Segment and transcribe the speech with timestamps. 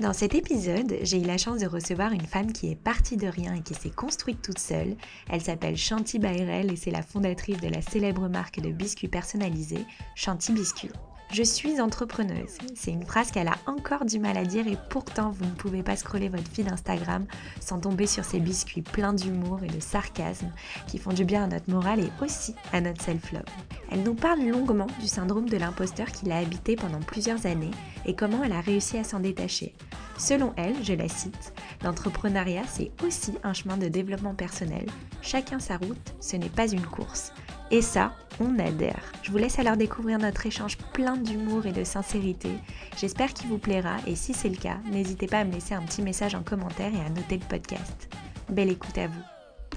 [0.00, 3.26] Dans cet épisode, j'ai eu la chance de recevoir une femme qui est partie de
[3.26, 4.96] rien et qui s'est construite toute seule.
[5.28, 9.84] Elle s'appelle Chanty Bayrel et c'est la fondatrice de la célèbre marque de biscuits personnalisés,
[10.14, 10.92] Chanty Biscuits.
[11.32, 12.58] Je suis entrepreneuse.
[12.74, 15.82] C'est une phrase qu'elle a encore du mal à dire et pourtant vous ne pouvez
[15.82, 17.24] pas scroller votre feed Instagram
[17.58, 20.52] sans tomber sur ces biscuits pleins d'humour et de sarcasme
[20.86, 23.46] qui font du bien à notre morale et aussi à notre self-love.
[23.90, 27.70] Elle nous parle longuement du syndrome de l'imposteur qui l'a habité pendant plusieurs années
[28.04, 29.74] et comment elle a réussi à s'en détacher.
[30.18, 34.84] Selon elle, je la cite, l'entrepreneuriat c'est aussi un chemin de développement personnel.
[35.22, 37.32] Chacun sa route, ce n'est pas une course.
[37.74, 39.12] Et ça, on adhère.
[39.22, 42.50] Je vous laisse alors découvrir notre échange plein d'humour et de sincérité.
[42.98, 45.80] J'espère qu'il vous plaira et si c'est le cas, n'hésitez pas à me laisser un
[45.80, 48.10] petit message en commentaire et à noter le podcast.
[48.50, 49.22] Belle écoute à vous.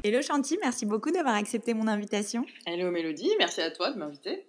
[0.03, 2.45] Hello Chanty, merci beaucoup d'avoir accepté mon invitation.
[2.65, 4.45] Hello Mélodie, merci à toi de m'inviter.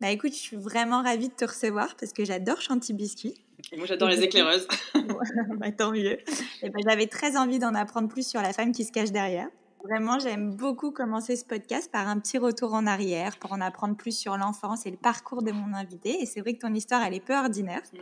[0.00, 3.34] Bah écoute, je suis vraiment ravie de te recevoir parce que j'adore Chanty Biscuit.
[3.70, 4.66] Et moi j'adore les éclaireuses.
[5.58, 6.20] bah, tant mieux.
[6.62, 9.48] Et bah, J'avais très envie d'en apprendre plus sur la femme qui se cache derrière.
[9.84, 13.96] Vraiment, j'aime beaucoup commencer ce podcast par un petit retour en arrière pour en apprendre
[13.96, 16.22] plus sur l'enfance et le parcours de mon invité.
[16.22, 17.82] Et c'est vrai que ton histoire, elle est peu ordinaire.
[17.92, 17.98] Mm.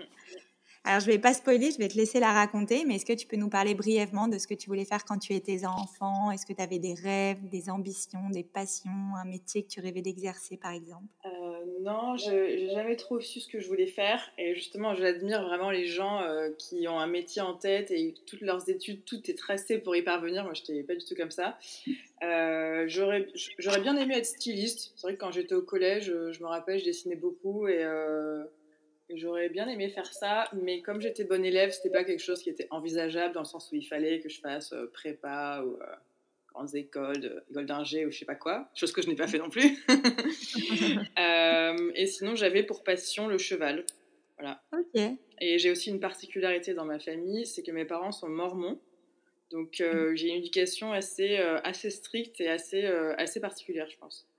[0.85, 3.27] Alors, je vais pas spoiler, je vais te laisser la raconter, mais est-ce que tu
[3.27, 6.31] peux nous parler brièvement de ce que tu voulais faire quand tu étais enfant?
[6.31, 10.01] Est-ce que tu avais des rêves, des ambitions, des passions, un métier que tu rêvais
[10.01, 11.07] d'exercer, par exemple?
[11.27, 11.40] Euh,
[11.83, 14.21] Non, je n'ai jamais trop su ce que je voulais faire.
[14.39, 18.43] Et justement, j'admire vraiment les gens euh, qui ont un métier en tête et toutes
[18.43, 20.45] leurs études, tout est tracé pour y parvenir.
[20.45, 21.59] Moi, je n'étais pas du tout comme ça.
[22.23, 24.93] Euh, J'aurais bien aimé être styliste.
[24.97, 28.45] C'est vrai que quand j'étais au collège, je me rappelle, je dessinais beaucoup et euh,
[29.15, 32.51] J'aurais bien aimé faire ça, mais comme j'étais bonne élève, c'était pas quelque chose qui
[32.51, 35.87] était envisageable dans le sens où il fallait que je fasse euh, prépa ou euh,
[36.53, 39.39] grandes écoles, école d'ingé ou je sais pas quoi, chose que je n'ai pas fait
[39.39, 39.79] non plus.
[41.19, 43.85] Euh, et sinon, j'avais pour passion le cheval.
[44.39, 44.63] Voilà.
[45.41, 48.81] Et j'ai aussi une particularité dans ma famille, c'est que mes parents sont mormons.
[49.51, 50.17] Donc mm.
[50.17, 54.30] j'ai une éducation assez, assez stricte et assez, assez particulière, je pense.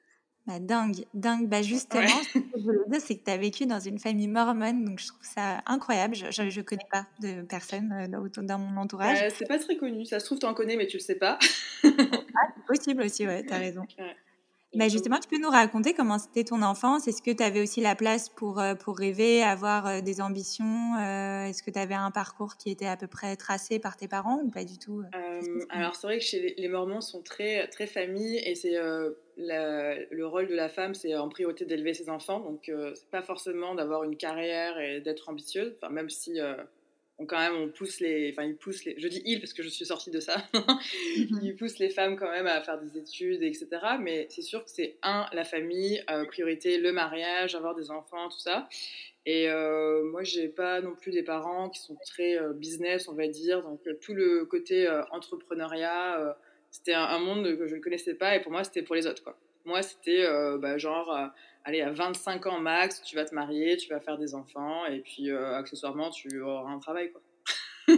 [0.48, 1.48] Bah, dingue, dingue.
[1.48, 4.28] Bah, justement, ce que je voulais dire, c'est que tu as vécu dans une famille
[4.28, 6.16] mormone, donc je trouve ça incroyable.
[6.16, 9.22] Je ne connais pas de personne euh, dans mon entourage.
[9.22, 10.06] Euh, c'est pas très connu.
[10.06, 11.38] Ça se trouve, tu en connais, mais tu le sais pas.
[11.84, 13.84] ah, c'est possible aussi, ouais, tu as raison.
[14.74, 17.06] Bah justement, tu peux nous raconter comment c'était ton enfance?
[17.08, 20.96] Est-ce que tu avais aussi la place pour, euh, pour rêver, avoir euh, des ambitions
[20.98, 24.40] Est-ce que tu avais un parcours qui était à peu près tracé par tes parents
[24.42, 25.04] ou pas du tout
[25.70, 28.78] Alors, c'est vrai que chez les, Mormons sont très, très famille et c'est
[29.38, 32.40] le rôle de la femme, c'est en priorité d'élever ses enfants.
[32.40, 36.40] Donc, c'est pas forcément d'avoir une carrière et d'être ambitieuse, enfin, même si
[37.28, 39.70] quand même, on pousse les, enfin, ils poussent les, je dis ils parce que je
[39.70, 41.40] suis sortie de ça, mhm.
[41.44, 43.68] ils poussent les femmes quand même à faire des études, etc.
[44.00, 48.30] Mais c'est sûr que c'est un, la famille, euh, priorité, le mariage, avoir des enfants,
[48.30, 48.68] tout ça.
[49.26, 53.14] Et euh, moi, j'ai pas non plus des parents qui sont très euh, business, on
[53.14, 53.62] va dire.
[53.62, 56.38] Donc tout le côté entrepreneuriat,
[56.72, 58.36] c'était un, monde que je ne connaissais pas.
[58.36, 59.38] Et pour moi, c'était pour les autres, quoi.
[59.64, 60.26] Moi, c'était
[60.58, 61.32] bah, genre
[61.66, 65.00] allez, à 25 ans max, tu vas te marier, tu vas faire des enfants, et
[65.00, 67.22] puis euh, accessoirement, tu auras un travail, quoi.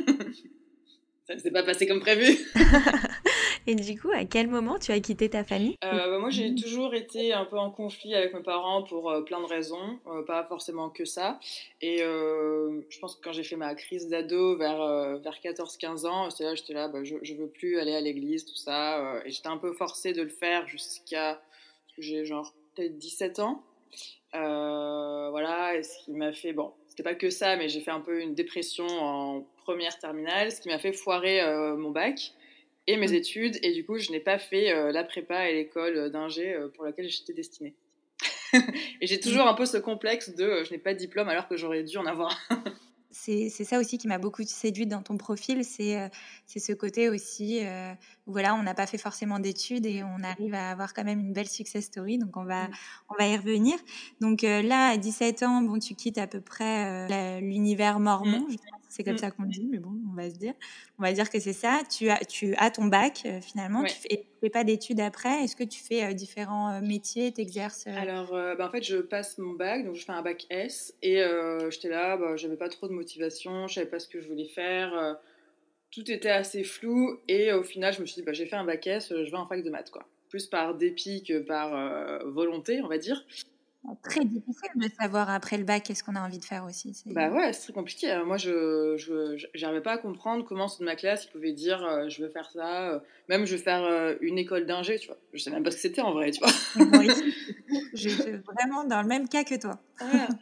[1.25, 2.38] ça ne s'est pas passé comme prévu.
[3.68, 5.75] et du coup, à quel moment tu as quitté ta famille?
[5.84, 9.22] Euh, bah, Moi, j'ai toujours été un peu en conflit avec mes parents pour euh,
[9.22, 11.40] plein de raisons, pas forcément que ça.
[11.81, 14.78] Et je pense que quand j'ai fait ma crise d'ado vers,
[15.19, 18.46] vers 14-15 ans, j'étais là, j'étais là bah, je, ne veux plus aller à l'église,
[18.46, 19.22] tout ça.
[19.25, 21.41] et j'étais un peu forcée de le faire jusqu'à
[22.00, 23.63] j'ai genre peut-être 17 ans.
[24.35, 27.91] Euh, voilà, et ce qui m'a fait, bon, c'était pas que ça, mais j'ai fait
[27.91, 32.34] un peu une dépression en première terminale, ce qui m'a fait foirer euh, mon bac
[32.87, 33.14] et mes mmh.
[33.14, 36.84] études, et du coup, je n'ai pas fait euh, la prépa et l'école d'ingé pour
[36.84, 37.75] laquelle j'étais destinée.
[39.02, 41.58] et j'ai toujours un peu ce complexe de je n'ai pas de diplôme alors que
[41.58, 42.37] j'aurais dû en avoir
[43.13, 46.09] c'est ça aussi qui m'a beaucoup séduite dans ton profil, c'est euh,
[46.47, 47.93] ce côté aussi euh,
[48.25, 51.31] voilà, on n'a pas fait forcément d'études et on arrive à avoir quand même une
[51.31, 52.67] belle success story, donc on va,
[53.09, 53.77] on va y revenir.
[54.19, 58.55] Donc euh, là, à 17 ans, bon, tu quittes à peu près l'univers mormon, mmh.
[58.93, 59.17] C'est comme mmh.
[59.17, 60.53] ça qu'on dit, mais bon, on va se dire.
[60.99, 61.81] On va dire que c'est ça.
[61.90, 63.84] Tu as, tu as ton bac finalement.
[63.84, 65.43] Tu fais, fais pas d'études après.
[65.43, 69.84] Est-ce que tu fais différents métiers, t'exerces Alors, bah, en fait, je passe mon bac,
[69.84, 71.23] donc je fais un bac S, et
[71.72, 74.47] j'étais là, bah, j'avais pas trop de motivation, je savais pas ce que je voulais
[74.47, 75.17] faire
[75.91, 78.66] tout était assez flou et au final je me suis dit bah, j'ai fait un
[78.66, 80.07] bac S, je vais en fac de maths quoi.
[80.28, 83.23] Plus par dépit que par volonté on va dire.
[84.02, 87.03] Très difficile de savoir après le bac qu'est-ce qu'on a envie de faire aussi.
[87.08, 88.09] Bah ouais, c'est très compliqué.
[88.12, 88.24] Hein.
[88.24, 92.08] Moi, je n'arrivais pas à comprendre comment ceux de ma classe ils pouvaient dire euh,
[92.08, 95.18] je veux faire ça, euh, même je veux faire euh, une école d'ingé, tu vois.
[95.34, 96.53] Je sais même pas ce que c'était en vrai, tu vois.
[97.94, 99.78] je suis vraiment dans le même cas que toi.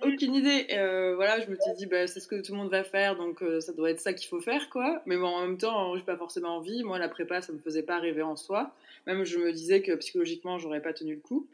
[0.04, 0.68] aucune idée.
[1.16, 3.44] voilà, je me suis dit bah, c'est ce que tout le monde va faire, donc
[3.60, 5.02] ça doit être ça qu'il faut faire, quoi.
[5.08, 6.84] Mais bon, en même temps, j'ai pas forcément envie.
[6.84, 8.72] Moi, la prépa, ça me faisait pas rêver en soi.
[9.08, 11.48] Même je me disais que psychologiquement, j'aurais pas tenu le coup.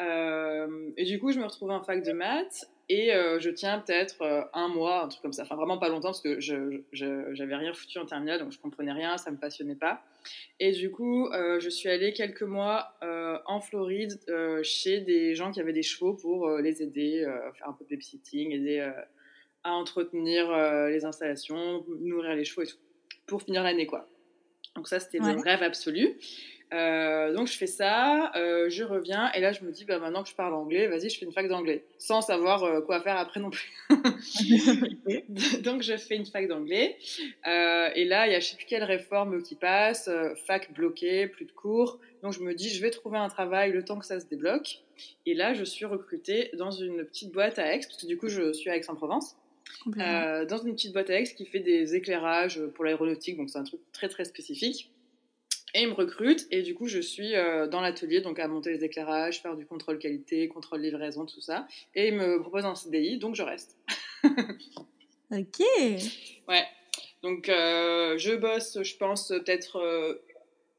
[0.00, 3.78] Euh, et du coup, je me retrouve en fac de maths et euh, je tiens
[3.78, 5.42] peut-être euh, un mois, un truc comme ça.
[5.42, 8.92] Enfin, vraiment pas longtemps parce que je j'avais rien foutu en terminale, donc je comprenais
[8.92, 10.02] rien, ça me passionnait pas.
[10.58, 12.94] Et du coup, je suis allée quelques mois
[13.46, 14.18] en Floride
[14.62, 17.24] chez des gens qui avaient des chevaux pour les aider,
[17.56, 18.80] faire un peu de babysitting, aider
[19.64, 20.50] à entretenir
[20.88, 22.78] les installations, nourrir les chevaux et tout,
[23.26, 24.08] pour finir l'année quoi.
[24.74, 26.18] Donc ça, c'était mon rêve absolu.
[26.74, 30.24] Euh, donc je fais ça, euh, je reviens et là je me dis bah maintenant
[30.24, 33.16] que je parle anglais, vas-y je fais une fac d'anglais, sans savoir euh, quoi faire
[33.16, 33.70] après non plus.
[35.62, 36.96] donc je fais une fac d'anglais
[37.44, 40.10] et là il y a je sais plus quelle réforme qui passe,
[40.46, 43.84] fac bloquée, plus de cours, donc je me dis je vais trouver un travail le
[43.84, 44.80] temps que ça se débloque
[45.26, 48.28] et là je suis recrutée dans une petite boîte à Aix parce que du coup
[48.28, 49.36] je suis à Aix-en-Provence.
[49.86, 53.64] dans une petite boîte à Aix qui fait des éclairages pour l'aéronautique, donc c'est un
[53.64, 54.90] truc très très spécifique.
[55.74, 58.70] Et ils me recrutent et du coup je suis euh, dans l'atelier donc à monter
[58.70, 61.66] les éclairages, faire du contrôle qualité, contrôle livraison, tout ça.
[61.96, 63.76] Et ils me proposent un CDI donc je reste.
[65.32, 65.60] ok.
[66.48, 66.64] Ouais.
[67.22, 70.24] Donc euh, je bosse, je pense peut-être euh,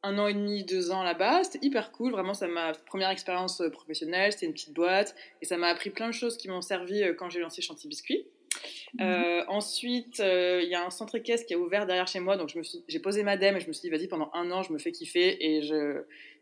[0.01, 1.43] un an et demi, deux ans là-bas.
[1.43, 4.31] C'était hyper cool, vraiment ça m'a première expérience professionnelle.
[4.31, 7.29] C'était une petite boîte et ça m'a appris plein de choses qui m'ont servi quand
[7.29, 8.25] j'ai lancé Chantilly Biscuit.
[8.99, 9.05] Mhm.
[9.05, 12.37] Euh, ensuite, euh, il y a un centre équestre qui a ouvert derrière chez moi,
[12.37, 12.55] donc
[12.87, 14.77] j'ai posé ma dème et je me suis dit, vas-y, pendant un an, je me
[14.77, 15.37] fais kiffer.
[15.45, 15.61] Et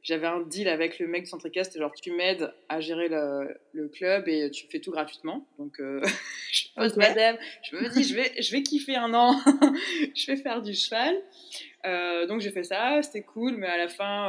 [0.04, 3.58] j'avais un deal avec le mec du centre équestre, genre, tu m'aides à gérer le,
[3.74, 5.48] le, club et tu fais tout gratuitement.
[5.58, 6.02] Donc, euh,
[6.52, 9.36] je pose ma dème, je me dis, je vais, je vais kiffer un an,
[10.16, 11.16] je vais faire du cheval.
[12.28, 14.28] donc j'ai fait ça, c'était cool, mais à la fin,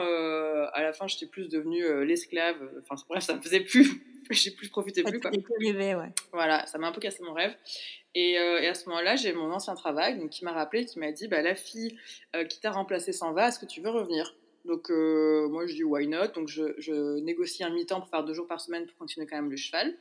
[0.73, 2.57] à la fin, j'étais plus devenue l'esclave.
[2.81, 4.01] Enfin bref, ça me faisait plus
[4.31, 5.21] j'ai plus profité plus.
[5.21, 5.31] Quoi.
[5.61, 6.13] Rêvé, ouais.
[6.33, 7.55] Voilà, ça m'a un peu cassé mon rêve.
[8.15, 10.99] Et, euh, et à ce moment-là, j'ai mon ancien travail donc, qui m'a rappelé, qui
[10.99, 11.99] m'a dit bah, La fille
[12.37, 14.37] euh, qui t'a remplacé s'en va, est-ce que tu veux revenir?
[14.65, 16.29] Donc, euh, moi, je dis Why not?
[16.29, 19.37] Donc, je, je négocie un mi-temps pour faire deux jours par semaine pour continuer quand
[19.37, 19.95] même le cheval.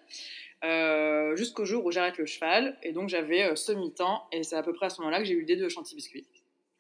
[1.36, 2.78] Jusqu'au jour où j'arrête le cheval.
[2.84, 4.24] Et donc, j'avais ce mi-temps.
[4.32, 6.28] Et c'est à peu près à ce moment-là que j'ai eu l'idée de Chantilly Biscuit.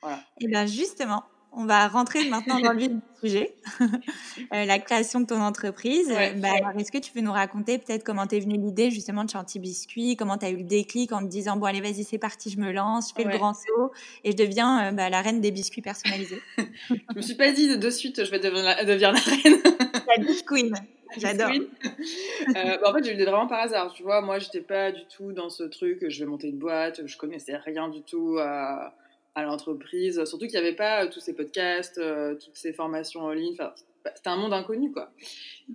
[0.01, 0.23] Voilà.
[0.39, 1.23] Et bien, justement,
[1.55, 6.13] on va rentrer maintenant dans le vif du sujet, euh, la création de ton entreprise.
[6.37, 9.59] Bah, est-ce que tu peux nous raconter peut-être comment t'es venue l'idée justement de Chanty
[9.59, 12.49] Biscuit, comment tu as eu le déclic en te disant bon allez vas-y c'est parti,
[12.49, 13.91] je me lance, je fais le grand saut
[14.23, 16.41] et je deviens euh, bah, la reine des biscuits personnalisés?
[16.57, 19.61] je me suis pas dit de suite je vais devenir la, devenir la reine.
[20.17, 20.71] la biscuit
[21.15, 21.51] J'adore.
[21.51, 23.93] Euh, bah, en fait, j'ai eu vraiment par hasard.
[23.93, 26.03] Tu vois, moi, j'étais pas du tout dans ce truc.
[26.07, 27.05] Je vais monter une boîte.
[27.05, 28.95] Je connaissais rien du tout à,
[29.35, 30.23] à l'entreprise.
[30.25, 33.53] Surtout qu'il n'y avait pas euh, tous ces podcasts, euh, toutes ces formations en ligne.
[33.53, 33.73] Enfin,
[34.15, 35.11] c'était un monde inconnu, quoi.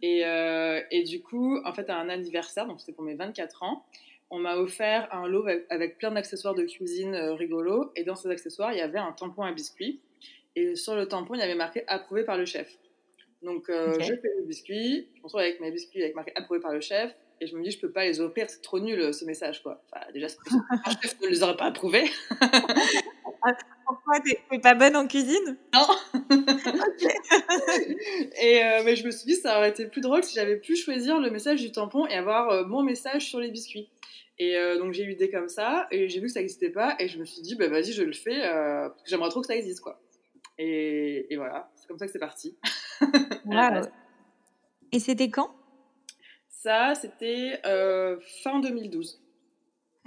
[0.02, 3.62] Et, euh, et, du coup, en fait, à un anniversaire, donc c'était pour mes 24
[3.62, 3.86] ans,
[4.30, 7.90] on m'a offert un lot avec, plein d'accessoires de cuisine rigolos.
[7.96, 10.00] Et dans ces accessoires, il y avait un tampon à biscuit.
[10.54, 12.70] Et sur le tampon, il y avait marqué approuvé par le chef.
[13.42, 16.74] Donc, je fais le biscuit, je me retrouve avec mes biscuits avec marqué approuvé par
[16.74, 17.14] le chef.
[17.40, 19.82] Et je me dis, je peux pas les offrir, c'est trop nul ce message, quoi.
[19.90, 20.26] Enfin, déjà,
[20.84, 22.10] un chef ne les aurait pas approuvés.
[23.42, 23.52] Ah,
[23.86, 25.56] pourquoi t'es pas bonne en cuisine?
[25.72, 25.86] Non.
[28.40, 30.76] et euh, mais je me suis dit ça aurait été plus drôle si j'avais pu
[30.76, 33.88] choisir le message du tampon et avoir euh, mon message sur les biscuits.
[34.38, 36.96] Et euh, donc j'ai eu idée comme ça et j'ai vu que ça n'existait pas
[36.98, 38.42] et je me suis dit bah vas-y je le fais
[39.06, 40.00] j'aimerais trop que ça existe quoi.
[40.58, 42.56] Et, et voilà c'est comme ça que c'est parti.
[44.90, 45.54] Et c'était quand?
[46.48, 47.60] Ça c'était
[48.42, 49.20] fin 2012.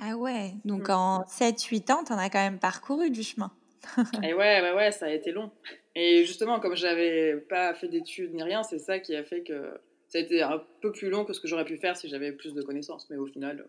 [0.03, 0.93] Ah ouais, donc mmh.
[0.93, 3.51] en 7-8 ans, tu en as quand même parcouru du chemin.
[4.23, 5.51] et ouais, ouais, ouais, ça a été long.
[5.93, 9.79] Et justement, comme j'avais pas fait d'études ni rien, c'est ça qui a fait que
[10.07, 12.31] ça a été un peu plus long que ce que j'aurais pu faire si j'avais
[12.31, 13.09] plus de connaissances.
[13.11, 13.63] Mais au final,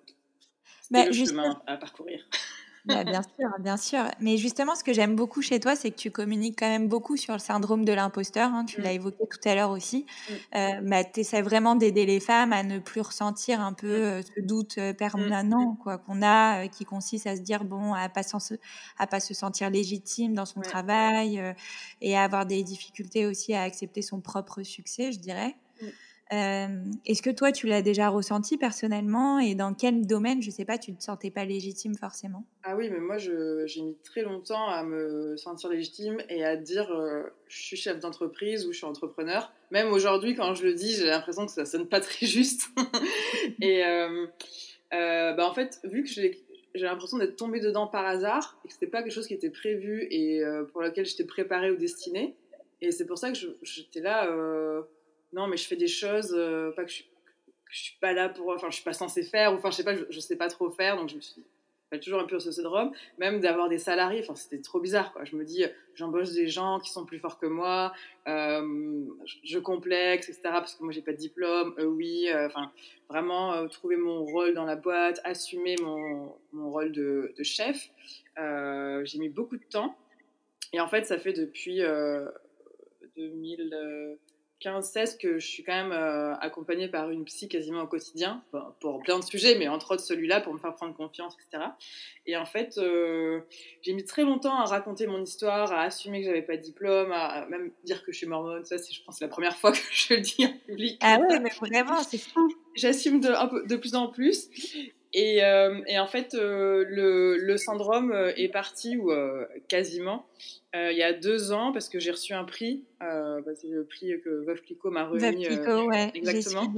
[0.81, 2.27] c'était le chemin à parcourir.
[2.85, 4.05] Bah, bien sûr, bien sûr.
[4.19, 7.17] Mais justement, ce que j'aime beaucoup chez toi, c'est que tu communiques quand même beaucoup
[7.17, 8.53] sur le syndrome de l'imposteur.
[8.53, 8.85] Hein, tu mmh.
[8.85, 10.05] l'as évoqué tout à l'heure aussi.
[10.29, 10.33] Mmh.
[10.57, 14.03] Euh, bah, tu essaies vraiment d'aider les femmes à ne plus ressentir un peu mmh.
[14.03, 18.09] euh, ce doute euh, permanent quoi qu'on a, qui consiste à se dire bon, à
[18.09, 18.55] pas, se,
[18.99, 21.41] à pas se sentir légitime dans son travail
[22.01, 25.55] et à avoir des difficultés aussi à accepter son propre succès, je dirais.
[26.33, 30.79] Est-ce que toi, tu l'as déjà ressenti personnellement et dans quel domaine, je sais pas,
[30.79, 32.47] tu te sentais pas légitime forcément?
[32.63, 36.91] Ah oui, mais moi, j'ai mis très longtemps à me sentir légitime et à dire
[37.49, 39.53] je suis chef d'entreprise ou je suis entrepreneur.
[39.71, 42.63] Même aujourd'hui, quand je le dis, j'ai l'impression que ça sonne pas très juste.
[43.61, 43.83] et
[44.91, 46.35] bah, en fait, vu que j'ai
[46.75, 50.07] l'impression d'être tombée dedans par hasard et que c'était pas quelque chose qui était prévu
[50.11, 52.35] et pour lequel j'étais préparée ou destinée.
[52.81, 54.27] Et c'est pour ça que j'étais là
[55.33, 57.03] non, mais je fais des choses, euh, pas que je,
[57.71, 59.95] suis pas là pour, enfin, je suis pas censée faire, ou enfin, je sais pas,
[59.97, 61.43] je, sais pas trop faire, donc je me suis
[62.03, 65.15] toujours un peu ce syndrome, même d'avoir des salariés, enfin, c'était trop bizarre.
[65.25, 67.93] Je me dis, j'embauche des gens qui sont plus forts que moi,
[68.29, 69.05] euh,
[69.43, 72.73] je, complexe, etc., parce que moi, j'ai pas de diplôme, oui, euh, enfin,
[73.09, 77.91] vraiment trouver mon rôle dans la boîte, assumer mon, mon rôle de chef.
[78.37, 79.97] j'ai mis beaucoup de temps,
[80.75, 81.83] et en fait, ça fait depuis
[83.17, 84.19] 2000.
[84.63, 88.43] 15-16 que je suis quand même euh, accompagnée par une psy quasiment au quotidien,
[88.81, 91.65] pour plein de sujets, mais entre autres celui-là, pour me faire prendre confiance, etc.
[92.27, 93.41] Et en fait, euh,
[93.83, 97.11] j'ai mis très longtemps à raconter mon histoire, à assumer que j'avais pas de diplôme,
[97.13, 98.65] à, même dire que je suis mormone.
[98.65, 100.99] Ça, c'est, je pense, la première fois que je le dis en public.
[101.03, 102.53] Ah ouais, mais vraiment, c'est fou.
[102.75, 104.49] J'assume de, de plus en plus.
[105.15, 109.13] Et, euh, et, en fait, le, le, syndrome est parti, ou
[109.69, 110.27] quasiment,
[110.75, 112.85] euh, il y a deux ans parce que j'ai reçu un prix.
[113.03, 115.21] Euh, bah, c'est le prix que Veuve Clicquot m'a remis.
[115.21, 116.11] Veuve Clicquot, euh, ouais.
[116.15, 116.73] Exactement.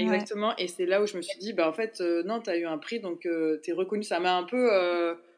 [0.00, 0.56] Exactement.
[0.56, 2.64] Et c'est là où je me suis dit, bah, en fait, non, tu as eu
[2.64, 4.02] un prix, donc tu es reconnu.
[4.02, 4.70] Ça m'a un peu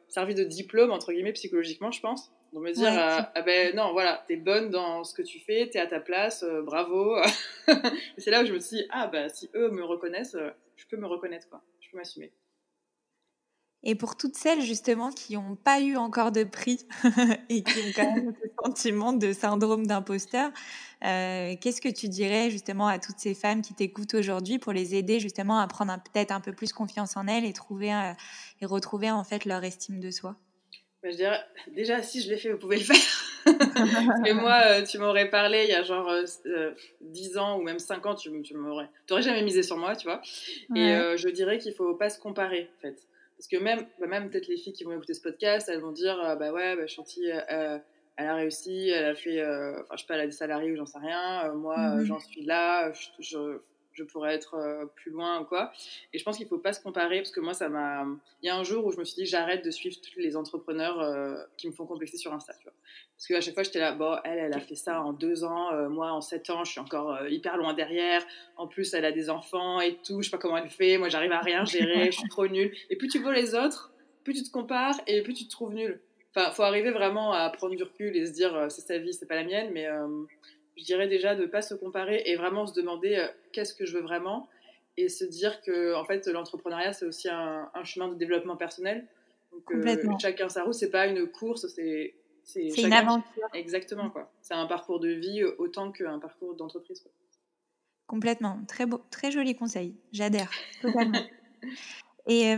[0.08, 2.32] servi de diplôme, entre guillemets, psychologiquement, je pense.
[2.52, 5.68] Donc me dire, ah ben non, voilà, tu es bonne dans ce que tu fais,
[5.68, 7.16] tu es à ta place, bravo.
[8.18, 10.36] c'est là où je me suis dit, ah, bah, si eux me reconnaissent,
[10.76, 11.60] je peux me reconnaître, quoi.
[11.80, 12.30] Je peux m'assumer.
[13.88, 16.80] Et pour toutes celles justement qui n'ont pas eu encore de prix
[17.48, 20.50] et qui ont quand même ce sentiment de syndrome d'imposteur,
[21.04, 24.96] euh, qu'est-ce que tu dirais justement à toutes ces femmes qui t'écoutent aujourd'hui pour les
[24.96, 28.12] aider justement à prendre peut-être un peu plus confiance en elles et trouver euh,
[28.60, 30.34] et retrouver en fait leur estime de soi?
[31.00, 32.96] Bah, Je dirais déjà si je l'ai fait, vous pouvez le faire.
[34.26, 36.10] Et moi, euh, tu m'aurais parlé il y a genre
[37.02, 40.08] 10 ans ou même 5 ans, tu, tu m'aurais, t'aurais jamais misé sur moi, tu
[40.08, 40.20] vois.
[40.74, 43.06] Et je dirais qu'il faut pas se comparer en fait.
[43.36, 45.92] Parce que même, bah, même peut-être les filles qui vont écouter ce podcast, elles vont
[45.92, 47.78] dire euh, Bah ouais, bah, Chanty, euh, euh,
[48.16, 50.76] elle a réussi, elle a fait, enfin, je sais pas, elle a des salariés ou
[50.76, 51.52] j'en sais rien.
[51.52, 53.58] moi, mmh j'en suis là, je, je
[54.04, 55.72] pourrais être euh, plus loin ou quoi.
[56.12, 58.06] Et je pense qu'il faut pas se comparer parce que moi, ça m'a.
[58.42, 60.36] Il y a un jour où je me suis dit, j'arrête de suivre tous les
[60.36, 62.72] entrepreneurs euh, qui me font complexer sur Insta, tu vois.
[63.16, 65.72] Parce qu'à chaque fois, j'étais là, bon, elle, elle a fait ça en deux ans,
[65.72, 68.24] euh, moi, en sept ans, je suis encore hyper loin derrière.
[68.56, 70.98] En plus, elle a des enfants et tout, je sais pas comment elle fait.
[70.98, 72.74] Moi, j'arrive à rien gérer, je suis trop nulle.
[72.90, 73.92] Et plus tu vois les autres,
[74.24, 76.00] plus tu te compares et plus tu te trouves nulle.
[76.34, 79.26] Enfin, faut arriver vraiment à prendre du recul et se dire, c'est sa vie, c'est
[79.26, 79.86] pas la mienne, mais
[80.76, 83.86] je dirais déjà de ne pas se comparer et vraiment se demander euh, qu'est-ce que
[83.86, 84.48] je veux vraiment
[84.96, 89.06] et se dire que en fait l'entrepreneuriat c'est aussi un, chemin de développement personnel.
[89.52, 92.14] Donc euh, chacun sa route, c'est pas une course, c'est
[92.44, 93.48] c'est une aventure.
[93.54, 94.30] Exactement quoi.
[94.40, 97.04] C'est un parcours de vie autant qu'un parcours d'entreprise.
[98.06, 99.96] Complètement, très beau, très joli conseil.
[100.12, 101.18] J'adhère totalement.
[102.28, 102.54] Et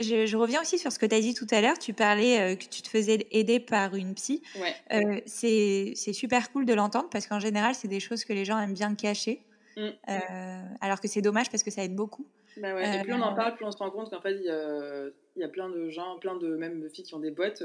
[0.00, 1.78] je, reviens aussi sur ce que tu as dit tout à l'heure.
[1.78, 4.42] Tu parlais que tu te faisais aider par une psy.
[4.60, 5.22] Ouais.
[5.26, 8.74] c'est super cool de l'entendre parce qu'en général, c'est des choses que les gens aiment
[8.74, 9.42] bien cacher.
[9.74, 9.88] Mmh.
[10.82, 12.26] alors que c'est dommage parce que ça aide beaucoup.
[12.58, 13.00] Bah ouais.
[13.00, 15.06] Et plus on en parle, plus on se rend compte qu'en fait, il y, a,
[15.36, 17.62] il y, a, plein de gens, plein de même filles qui ont des boîtes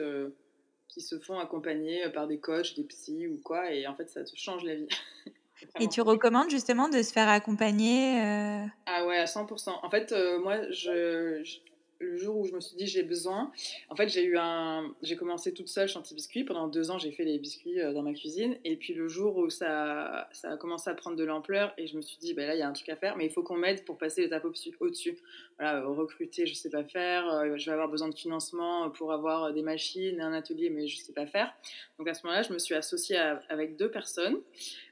[0.87, 3.71] qui se font accompagner par des coachs, des psys ou quoi.
[3.71, 4.87] Et en fait, ça te change la vie.
[5.79, 8.65] Et tu recommandes justement de se faire accompagner euh?
[8.85, 9.79] Ah ouais, à 100%.
[9.83, 11.43] En fait, euh, moi, je,
[11.99, 13.51] le jour où je me suis dit j'ai besoin,
[13.89, 16.43] en fait, j'ai eu un, j'ai commencé toute seule Chanty Biscuits.
[16.43, 18.57] Pendant deux ans, j'ai fait les biscuits euh, dans ma cuisine.
[18.63, 21.95] Et puis le jour où ça, ça a commencé à prendre de l'ampleur, et je
[21.95, 23.43] me suis dit, bah là, il y a un truc à faire, mais il faut
[23.43, 25.17] qu'on m'aide pour passer l'étape au-dessus.
[25.57, 27.57] Voilà, recruter, je sais pas faire.
[27.57, 31.13] je vais avoir besoin de financement pour avoir des machines, un atelier, mais je sais
[31.13, 31.53] pas faire.
[31.97, 33.17] Donc à ce moment-là, je me suis associée
[33.49, 34.37] avec deux personnes.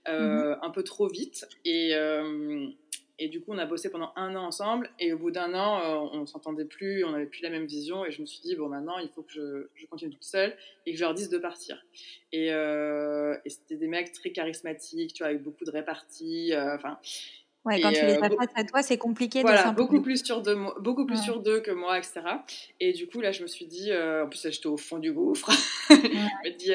[0.07, 0.59] Euh, mhm.
[0.61, 1.47] un peu trop vite.
[1.63, 2.67] Et, euh,
[3.17, 4.89] et du coup, on a bossé pendant un an ensemble.
[4.99, 8.05] Et au bout d'un an, euh, on s'entendait plus, on n'avait plus la même vision.
[8.05, 10.55] Et je me suis dit, bon, maintenant, il faut que je, je continue toute seule
[10.85, 11.85] et que je leur dise de partir.
[12.31, 16.51] Et, et c'était des mecs très charismatiques, tu vois, avec beaucoup de réparties.
[16.53, 16.99] Enfin,
[17.65, 20.41] Ouais, quand tu les as face à toi, c'est compliqué voilà, de beaucoup plus sûr
[20.41, 22.21] de beaucoup plus sûr d'eux que moi, etc.
[22.79, 25.49] Et du coup, là, je me suis dit, en plus, j'étais au fond du gouffre.
[25.89, 26.73] je me dis,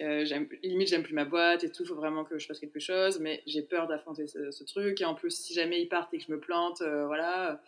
[0.00, 2.80] euh, limite, j'aime plus ma boîte et tout, il faut vraiment que je fasse quelque
[2.80, 5.00] chose, mais j'ai peur d'affronter ce, truc.
[5.00, 7.60] Et en plus, si jamais ils partent et que je me plante, voilà,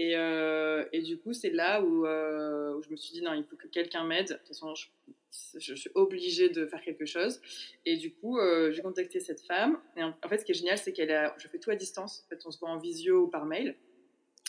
[0.00, 3.34] et, euh, et, du coup, c'est là où, euh, où, je me suis dit, non,
[3.34, 4.28] il faut que quelqu'un m'aide.
[4.28, 4.86] De toute façon, je,
[5.58, 7.40] je, suis obligée de faire quelque chose.
[7.86, 9.78] Et du coup, euh, j'ai contacté cette femme.
[9.96, 12.24] Et en, fait, ce qui est génial, c'est qu'elle a, je fais tout à distance.
[12.26, 13.76] En fait, on se voit en visio ou par mail.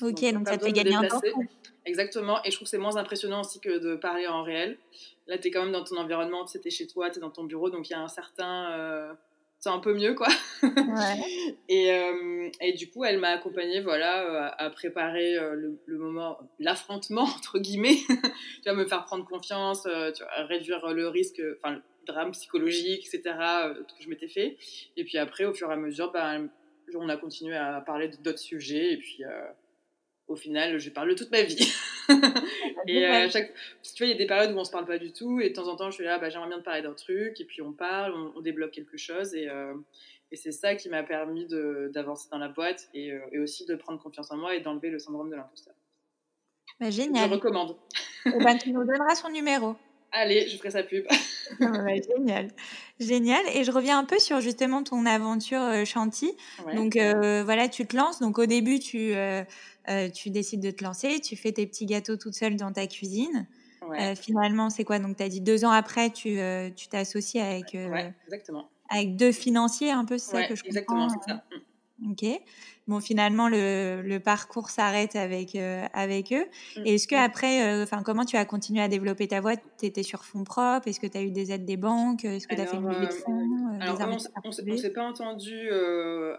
[0.02, 1.22] Ok, donc, ça te fait gagner un temps.
[1.86, 2.44] Exactement.
[2.44, 4.78] Et je trouve que c'est moins impressionnant aussi que de parler en réel.
[5.28, 7.30] Là, tu es quand même dans ton environnement, tu es chez toi, tu es dans
[7.30, 9.16] ton bureau, donc il y a un certain
[9.62, 10.28] c'est un peu mieux quoi.
[10.64, 11.56] Ouais.
[11.70, 17.22] et, euh, et, du coup, elle m'a accompagnée voilà, à, préparer euh, le, moment, l'affrontement
[17.38, 21.76] entre guillemets, tu vas me faire prendre confiance, euh, tu vois, réduire le risque, enfin
[21.76, 23.36] le drame psychologique, etc.
[23.76, 24.58] que je m'étais fait.
[24.98, 26.50] Et puis après, au fur et à mesure, ben,
[26.96, 29.24] on a continué à parler d'autres sujets et puis
[30.32, 31.74] au final, je parle de toute ma vie.
[32.88, 33.54] et à chaque...
[33.84, 35.50] tu vois, il y a des périodes où on se parle pas du tout, et
[35.50, 37.46] de temps en temps, je suis là, bah, j'aimerais bien te parler d'un truc, et
[37.46, 39.74] puis on parle, on, débloque quelque chose, et, euh,
[40.32, 41.46] et c'est ça qui m'a permis
[41.94, 44.90] d'avancer dans la boîte, et, euh, et, aussi de prendre confiance en moi et d'enlever
[44.90, 45.76] le syndrome de l'imposteur.
[46.80, 47.30] Bah, génial.
[47.30, 47.76] Je recommande.
[48.26, 49.76] et eh ben, tu nous donneras son numéro.
[50.12, 51.06] Allez, je ferai sa pub.
[51.60, 52.48] Ah génial.
[52.98, 53.42] Génial.
[53.54, 56.32] Et je reviens un peu sur justement ton aventure euh, Chanty.
[56.74, 58.22] Donc voilà, tu te lances.
[58.22, 59.14] Donc au début, tu,
[59.90, 62.86] euh, tu décides de te lancer, tu fais tes petits gâteaux toute seule dans ta
[62.88, 63.48] cuisine.
[63.84, 65.00] Euh, finalement, c'est quoi?
[65.00, 67.76] Donc, tu as dit deux ans après, tu euh, t'associes avec,
[68.90, 71.44] avec deux financiers, un peu, c'est ça que je comprends Exactement, c'est ça.
[72.00, 72.12] Mm.
[72.12, 72.42] Ok.
[72.92, 76.46] Bon, finalement, le, le parcours s'arrête avec, avec eux.
[76.84, 80.04] Et est-ce que après, enfin, comment tu as continué à développer ta boîte Tu étais
[80.04, 82.26] sur fonds propres Est-ce que tu as eu des aides des banques?
[82.26, 83.48] Est-ce que tu as fait une levée de fonds
[83.80, 83.98] Alors,
[84.44, 85.70] on ne s'est pas entendu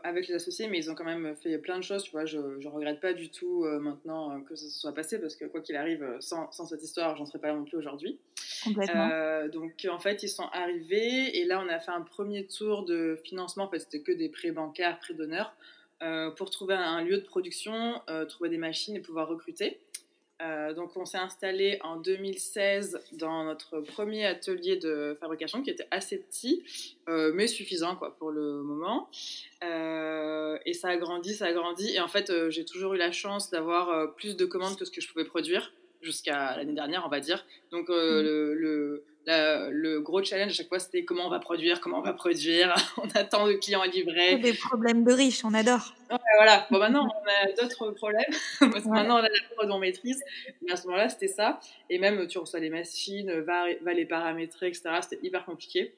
[0.04, 2.02] avec les associés, mais ils ont quand même fait plein de choses.
[2.02, 5.36] Tu vois, je ne regrette pas du tout maintenant que ça se soit passé, parce
[5.36, 8.18] que quoi qu'il arrive, sans, sans, cette histoire, j'en serais pas là non plus aujourd'hui.
[8.62, 9.08] Complètement.
[9.50, 13.18] donc, en fait, ils sont arrivés, et là, on a fait un premier tour de
[13.24, 13.64] financement.
[13.64, 15.56] En fait, c'était que des prêts bancaires, prêts d'honneur.
[16.02, 19.78] Euh, pour trouver un lieu de production, euh, trouver des machines et pouvoir recruter.
[20.40, 25.86] Euh, donc on s'est installé en 2016 dans notre premier atelier de fabrication qui était
[25.92, 26.64] assez petit,
[27.06, 29.08] mais suffisant quoi, pour le moment.
[29.62, 31.94] et ça a grandi, ça a grandi.
[31.94, 35.00] Et en fait, j'ai toujours eu la chance d'avoir plus de commandes que ce que
[35.00, 37.46] je pouvais produire jusqu'à l'année dernière, on va dire.
[37.70, 37.92] Donc mmh.
[37.92, 42.12] le le gros challenge à chaque fois, c'était comment on va produire, comment on va
[42.12, 42.74] produire.
[42.96, 44.36] on attend de clients à livrer.
[44.38, 45.94] Des problèmes de riches, on adore.
[46.36, 46.66] voilà.
[46.70, 48.24] Bon, maintenant, on a d'autres problèmes.
[48.60, 50.22] parce que maintenant, on a la prod, on maîtrise.
[50.62, 51.60] Mais à ce moment-là, c'était ça.
[51.90, 54.90] Et même, tu reçois les machines, va, va les paramétrer, etc.
[55.02, 55.94] C'était hyper compliqué.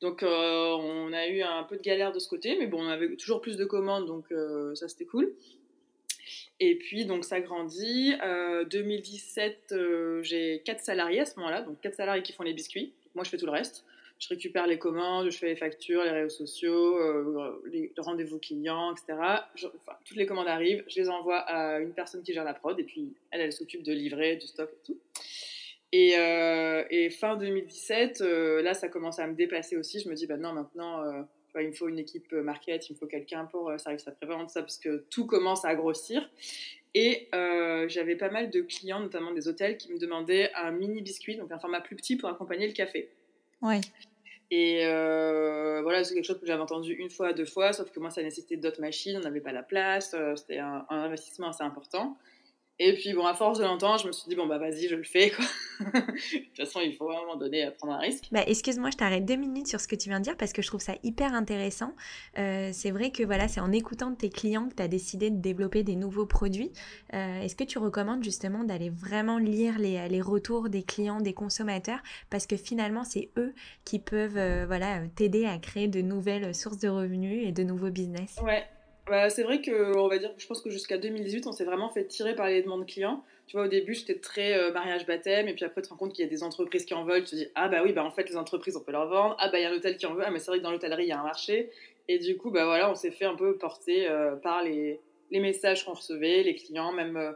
[0.00, 2.56] Donc, euh, on a eu un peu de galère de ce côté.
[2.58, 4.06] Mais bon, on avait toujours plus de commandes.
[4.06, 5.32] Donc, euh, ça, c'était cool.
[6.60, 8.14] Et puis, donc, ça grandit.
[8.70, 12.54] 2017, euh, euh, j'ai quatre salariés à ce moment-là, donc quatre salariés qui font les
[12.54, 12.92] biscuits.
[13.14, 13.84] Moi, je fais tout le reste.
[14.20, 18.94] Je récupère les commandes, je fais les factures, les réseaux sociaux, euh, les rendez-vous clients,
[18.94, 19.18] etc.
[20.04, 22.84] toutes les commandes arrivent, je les envoie à une personne qui gère la prod, et
[22.84, 24.98] puis elle, elle s'occupe de livrer, du stock et tout.
[25.90, 26.12] Et,
[26.90, 30.00] et fin 2017, là, ça commence à me dépasser aussi.
[30.00, 31.26] Je me dis, bah non, maintenant
[31.62, 34.50] il me faut une équipe euh, market, il me faut quelqu'un pour euh, service après-vente,
[34.50, 36.28] ça, parce que tout commence à grossir.
[36.94, 41.02] Et euh, j'avais pas mal de clients, notamment des hôtels, qui me demandaient un mini
[41.02, 43.10] biscuit, donc un format plus petit pour accompagner le café.
[43.62, 43.80] Ouais.
[44.50, 48.10] Et voilà, c'est quelque chose que j'avais entendu une fois, deux fois, sauf que moi,
[48.10, 52.16] ça nécessitait d'autres machines, on n'avait pas la place, c'était un, investissement assez important.
[52.80, 54.96] Et puis, bon, à force de l'entendre, je me suis dit, bon, bah vas-y, je
[54.96, 55.44] le fais, quoi.
[55.80, 58.24] de toute façon, il faut à un moment donné prendre un risque.
[58.32, 60.60] Bah, excuse-moi, je t'arrête deux minutes sur ce que tu viens de dire parce que
[60.60, 61.94] je trouve ça hyper intéressant.
[62.36, 65.40] Euh, c'est vrai que voilà, c'est en écoutant tes clients que tu as décidé de
[65.40, 66.72] développer des nouveaux produits.
[67.12, 71.32] Euh, est-ce que tu recommandes justement d'aller vraiment lire les, les, retours des clients, des
[71.32, 72.00] consommateurs?
[72.28, 76.78] Parce que finalement, c'est eux qui peuvent euh, voilà, t'aider à créer de nouvelles sources
[76.78, 78.36] de revenus et de nouveaux business.
[78.42, 78.64] Ouais,
[79.06, 81.90] bah, c'est vrai que, on va dire, je pense que jusqu'à 2018, on s'est vraiment
[81.90, 83.22] fait tirer par les demandes clients.
[83.46, 85.98] Tu vois, au début, j'étais très euh, mariage baptême, et puis après, tu te rends
[85.98, 87.24] compte qu'il y a des entreprises qui en veulent.
[87.24, 89.36] Tu te dis, ah bah oui, bah en fait, les entreprises, on peut leur vendre.
[89.38, 90.22] Ah bah il y a un hôtel qui en veut.
[90.24, 91.70] Ah, mais c'est vrai que dans l'hôtellerie, il y a un marché.
[92.08, 95.84] Et du coup, bah voilà, on s'est fait un peu porter euh, par les, messages
[95.84, 97.32] qu'on recevait, les clients, même euh,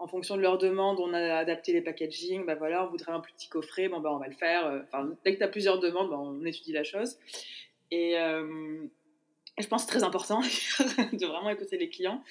[0.00, 2.44] en fonction de leurs demandes, on a adapté les packaging.
[2.46, 4.82] Bah voilà, on voudrait un petit coffret, bon bah on va le faire.
[4.86, 7.18] Enfin, dès que tu as plusieurs demandes, bah, on étudie la chose.
[7.92, 8.16] Et
[9.58, 10.40] je pense que c'est très important
[11.12, 12.22] de vraiment écouter les clients.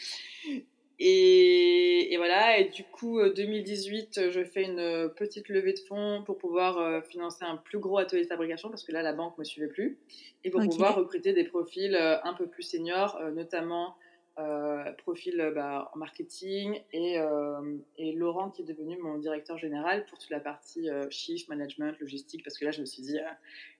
[1.03, 7.03] Et, voilà, et du coup, 2018, je fais une petite levée de fonds pour pouvoir
[7.05, 9.67] financer un plus gros atelier de fabrication parce que là, la banque ne me suivait
[9.67, 9.97] plus.
[10.43, 13.95] Et pour pouvoir recruter des profils un peu plus seniors, notamment
[14.39, 19.57] euh, profil euh, bah, en marketing et, euh, et, Laurent qui est devenu mon directeur
[19.57, 23.19] général pour toute la partie chiffre, management, logistique parce que là je me suis dit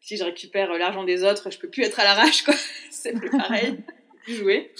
[0.02, 2.54] si je récupère l'argent des autres je peux plus être à l'arrache quoi.
[2.92, 3.78] C'est plus pareil
[4.24, 4.74] plus jouer.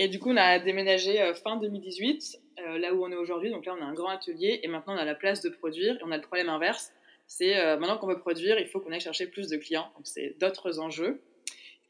[0.00, 2.40] Et du coup on a déménagé fin 2018
[2.78, 3.50] là où on est aujourd'hui.
[3.50, 5.94] Donc là on a un grand atelier et maintenant on a la place de produire
[5.94, 6.92] et on a le problème inverse.
[7.28, 9.88] C'est maintenant qu'on veut produire il faut qu'on aille chercher plus de clients.
[9.96, 11.22] Donc c'est d'autres enjeux.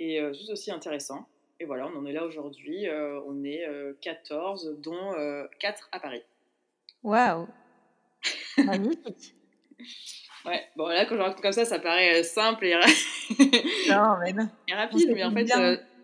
[0.01, 1.27] Et tout aussi intéressant
[1.63, 2.89] et voilà, on en est là aujourd'hui.
[2.89, 3.65] Euh, on est
[4.01, 5.13] 14, euh, dont
[5.61, 6.23] 4 euh, à Paris.
[7.03, 7.49] Waouh
[8.59, 9.35] Magnifique
[10.45, 12.75] Ouais, bon là, quand je raconte comme ça, ça paraît simple et,
[13.89, 14.49] non, mais non.
[14.69, 15.47] et rapide, mais en fait,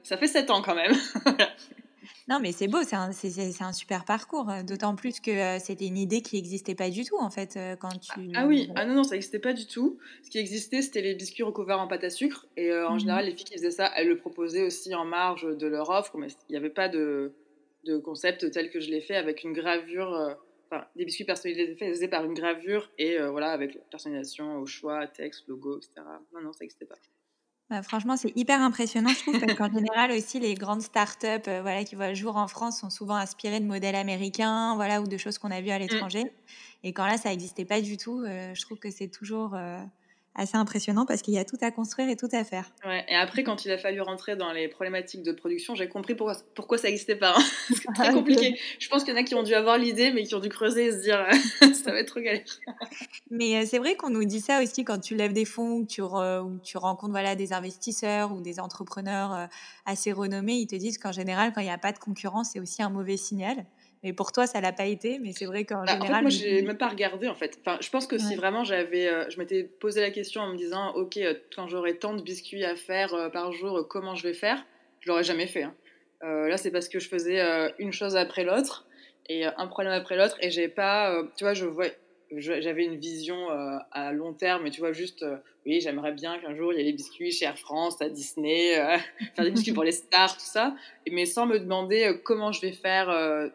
[0.05, 0.93] ça fait 7 ans quand même.
[2.29, 4.51] Non, mais c'est beau, c'est un, un, super parcours.
[4.51, 7.57] Euh, d'autant plus que euh, c'était une idée qui n'existait pas du tout, en fait,
[7.57, 8.31] euh, quand tu...
[8.35, 9.99] Ah, oui, ah non, non, ça n'existait pas du tout.
[10.23, 12.47] Ce qui existait, c'était les biscuits recouverts en pâte à sucre.
[12.59, 15.57] Et en mmh général, les filles qui faisaient ça, elles le proposaient aussi en marge
[15.57, 16.19] de leur offre.
[16.19, 17.33] Mais il n'y avait pas de,
[17.85, 20.37] de, concept tel que je l'ai fait avec une gravure...
[20.71, 25.79] Enfin, des biscuits personnalisés par une gravure et voilà, avec personnalisation au choix, texte, logo,
[25.79, 25.93] etc.
[26.35, 26.97] Non, non, ça n'existait pas.
[27.71, 31.61] Bah, franchement, c'est hyper impressionnant, je trouve, parce qu'en général aussi, les grandes startups euh,
[31.61, 35.07] voilà, qui voient le jour en France sont souvent inspirées de modèles américains voilà, ou
[35.07, 35.83] de choses qu'on a vues à mmh.
[35.83, 36.33] l'étranger.
[36.83, 39.79] Et quand là, ça n'existait pas du tout, euh, je trouve que c'est toujours euh,
[40.39, 42.71] assez impressionnant parce qu'il y a tout à construire et tout à faire.
[42.87, 46.15] Ouais, et après, quand il a fallu rentrer dans les problématiques de production, j'ai compris
[46.15, 47.35] pourquoi, pourquoi ça n'existait pas.
[47.37, 47.43] Hein.
[47.75, 48.59] c'est très compliqué.
[48.79, 50.49] Je pense qu'il y en a qui ont dû avoir l'idée, mais qui ont dû
[50.49, 51.27] creuser et se dire
[51.75, 52.45] ça va être trop galère.
[53.31, 55.87] mais euh, c'est vrai qu'on nous dit ça aussi quand tu lèves des fonds, ou
[55.87, 56.03] tu,
[56.63, 59.47] tu rencontres voilà, des investisseurs ou des entrepreneurs euh,
[59.87, 62.61] assez renommés, ils te disent qu'en général, quand il n'y a pas de concurrence, c'est
[62.61, 63.67] aussi un mauvais signal.
[64.03, 65.19] Mais pour toi, ça l'a pas été.
[65.19, 66.01] Mais c'est vrai qu'en général.
[66.01, 67.59] Bah, en fait, moi, j'ai même pas regardé en fait.
[67.61, 70.57] Enfin, je pense que si vraiment j'avais, euh, je m'étais posé la question en me
[70.57, 74.23] disant, ok, euh, quand j'aurai tant de biscuits à faire euh, par jour, comment je
[74.27, 74.65] vais faire?
[75.01, 75.63] Je l'aurais jamais fait.
[75.63, 75.75] Hein.
[76.23, 77.41] là, c'est parce que je faisais
[77.79, 78.87] une chose après l'autre
[79.29, 81.87] et un problème après l'autre et j'ai pas, tu vois, je vois,
[82.37, 85.37] j'avais une vision euh, à long terme, mais tu vois, juste, euh,
[85.67, 88.79] oui, j'aimerais bien qu'un jour il y ait les biscuits chez Air France, à Disney,
[88.79, 88.97] euh,
[89.35, 90.75] faire des biscuits pour les stars, tout ça,
[91.11, 93.09] mais sans me demander comment je vais faire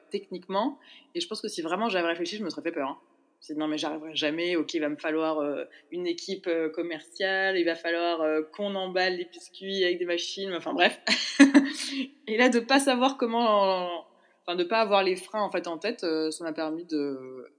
[0.10, 0.80] techniquement.
[1.16, 2.90] Et je pense que si vraiment j'avais réfléchi, je me serais fait peur.
[2.90, 2.98] Hein.
[3.40, 7.76] C'est non, mais j'arriverai jamais, ok, il va me falloir une équipe commerciale, il va
[7.76, 8.22] falloir
[8.54, 11.00] qu'on emballe les biscuits avec des machines, enfin bref.
[12.28, 14.06] Et là, de pas savoir comment.
[14.46, 17.50] Enfin, de pas avoir les freins en fait en tête, ça m'a permis de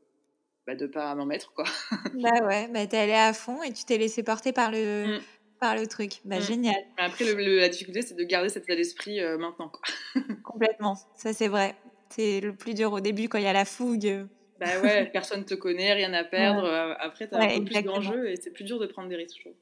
[0.66, 1.64] bah, de pas m'en mettre quoi.
[2.14, 5.20] bah ouais, bah t'es allé à fond et tu t'es laissé porter par le, mm.
[5.60, 6.20] par le truc.
[6.24, 6.42] Bah mm.
[6.42, 6.82] génial.
[6.96, 9.68] Après, le, la difficulté, c'est de garder cet état d'esprit euh, maintenant.
[9.68, 10.22] Quoi.
[10.44, 11.74] Complètement, ça c'est vrai.
[12.08, 14.26] C'est le plus dur au début quand il y a la fougue.
[14.60, 16.64] Bah ouais, personne te connaît, rien à perdre.
[16.74, 19.16] Euh, après, tu as un peu plus d'enjeux et c'est plus dur de prendre des
[19.16, 19.54] risques, je trouve.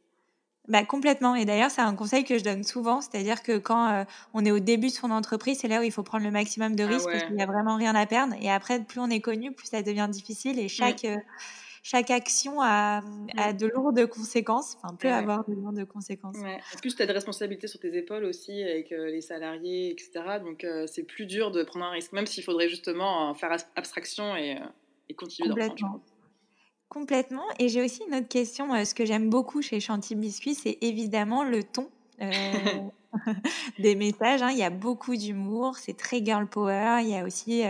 [0.69, 1.35] Bah, complètement.
[1.35, 4.53] Et d'ailleurs, c'est un conseil que je donne souvent, c'est-à-dire que quand euh, on est
[4.53, 6.87] au début de son entreprise, c'est là où il faut prendre le maximum de ah
[6.87, 8.35] risques parce qu'il n'y a vraiment rien à perdre.
[8.41, 11.17] Et après, plus on est connu, plus ça devient difficile et chaque, euh,
[11.83, 13.03] chaque action a,
[13.37, 16.37] a, de lourdes conséquences, enfin peut avoir de lourdes conséquences.
[16.37, 20.39] En plus, tu as des responsabilités sur tes épaules aussi avec euh, les salariés, etc.
[20.45, 24.61] Donc c'est plus dur de prendre un risque, même s'il faudrait justement faire abstraction et,
[25.09, 26.01] et continuer Complètement.
[26.93, 27.47] Complètement.
[27.59, 28.75] Et j'ai aussi une autre question.
[28.75, 31.89] Euh, ce que j'aime beaucoup chez Chantilly Biscuit, c'est évidemment le ton.
[32.21, 32.53] Euh,
[33.79, 34.43] des messages.
[34.43, 34.51] Hein.
[34.51, 36.99] Il y a beaucoup d'humour, c'est très girl power.
[37.01, 37.65] Il y a aussi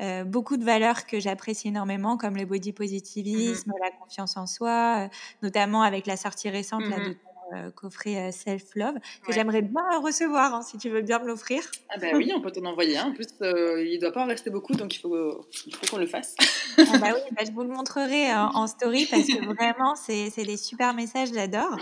[0.00, 4.48] euh, beaucoup de valeurs que j'apprécie énormément, comme le body positivisme, mmh la confiance en
[4.48, 5.08] soi,
[5.42, 7.16] notamment avec la sortie récente là, de mmh
[7.54, 11.62] euh, coffret euh, Self-Love que j'aimerais bien recevoir, hein, si tu veux bien me l'offrir.
[11.88, 13.06] Ah bah oui, on peut t'en envoyer un.
[13.06, 15.86] En plus, euh, il ne doit pas en rester beaucoup, donc il faut, il faut
[15.86, 16.34] qu'on le fasse.
[16.76, 20.56] ah bah oui, bah, je vous le montrerai en story parce que vraiment, c'est des
[20.58, 21.78] super messages, j'adore.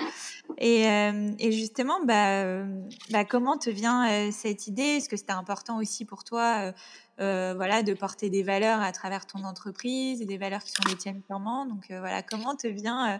[0.59, 2.63] Et, et, justement, bah,
[3.11, 4.83] bah, comment te vient cette idée?
[4.83, 6.73] Est-ce que c'était important aussi pour toi
[7.19, 10.97] voilà, de porter des valeurs à travers ton entreprise et des valeurs qui sont les
[10.97, 11.67] tiennes purement?
[11.67, 13.19] Donc voilà, comment te vient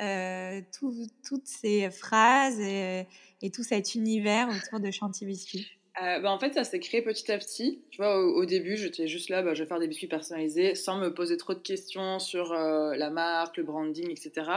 [0.00, 3.06] euh, toutes ces phrases et,
[3.52, 5.66] tout cet univers autour de Chantilly Biscuit
[6.00, 7.82] euh, bah, en fait, ça s'est créé petit à petit.
[7.90, 10.98] Tu vois, au, début, j'étais juste là, bah, je vais faire des biscuits personnalisés sans
[10.98, 14.48] me poser trop de questions sur euh, la marque, le branding, etc.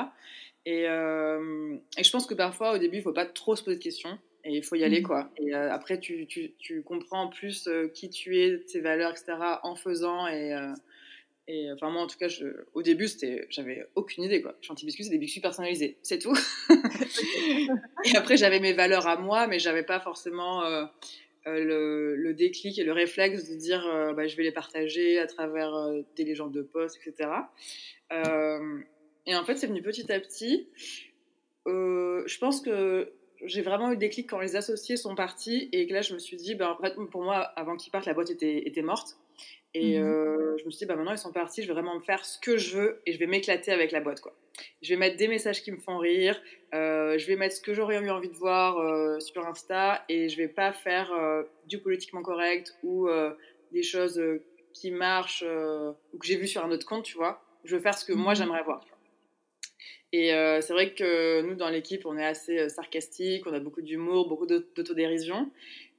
[0.67, 3.77] Et, et, je pense que parfois, au début, il ne faut pas trop se poser
[3.77, 5.07] de questions et il faut y aller, mmh.
[5.07, 5.31] quoi.
[5.37, 9.33] Et après, tu, tu, tu, comprends plus qui tu es, tes valeurs, etc.
[9.63, 10.53] en faisant et
[11.47, 13.07] et enfin, moi, en tout cas, je, au début,
[13.49, 14.41] j'avais aucune idée.
[14.41, 14.55] Quoi.
[14.83, 16.37] Biscuit, c'est des biscuits personnalisés, c'est tout.
[18.05, 20.63] et après, j'avais mes valeurs à moi, mais j'avais pas forcément.
[20.63, 20.85] Euh,
[21.47, 23.81] le, le, déclic et le réflexe de dire
[24.15, 25.73] bah, je vais les partager à travers
[26.15, 27.31] des légendes de poste, etc.
[28.11, 30.67] et en fait, c'est venu petit à petit.
[31.65, 33.11] je pense que
[33.45, 36.19] j'ai vraiment eu le déclic quand les associés sont partis et que là, je me
[36.19, 39.17] suis dit, bah, en fait, pour moi, avant qu'ils partent, la boîte était, était morte.
[39.73, 41.95] Et mmh euh, je me suis dit, bah, maintenant ils sont partis, je vais vraiment
[41.95, 44.19] me faire ce que je veux et je vais m'éclater avec la boîte.
[44.19, 44.35] Quoi.
[44.81, 46.39] Je vais mettre des messages qui me font rire,
[46.73, 50.27] euh, je vais mettre ce que j'aurais eu envie de voir euh, sur Insta et
[50.27, 51.11] je vais pas faire
[51.67, 53.07] du politiquement correct ou
[53.71, 54.21] des choses
[54.73, 57.41] qui marchent ou que j'ai vu sur un autre compte, tu vois.
[57.63, 58.85] Je veux faire ce que moi mmh j'aimerais voir.
[60.13, 60.31] Et
[60.61, 64.45] c'est vrai que nous, dans l'équipe, on est assez sarcastique, on a beaucoup d'humour, beaucoup
[64.47, 65.49] d'autodérision.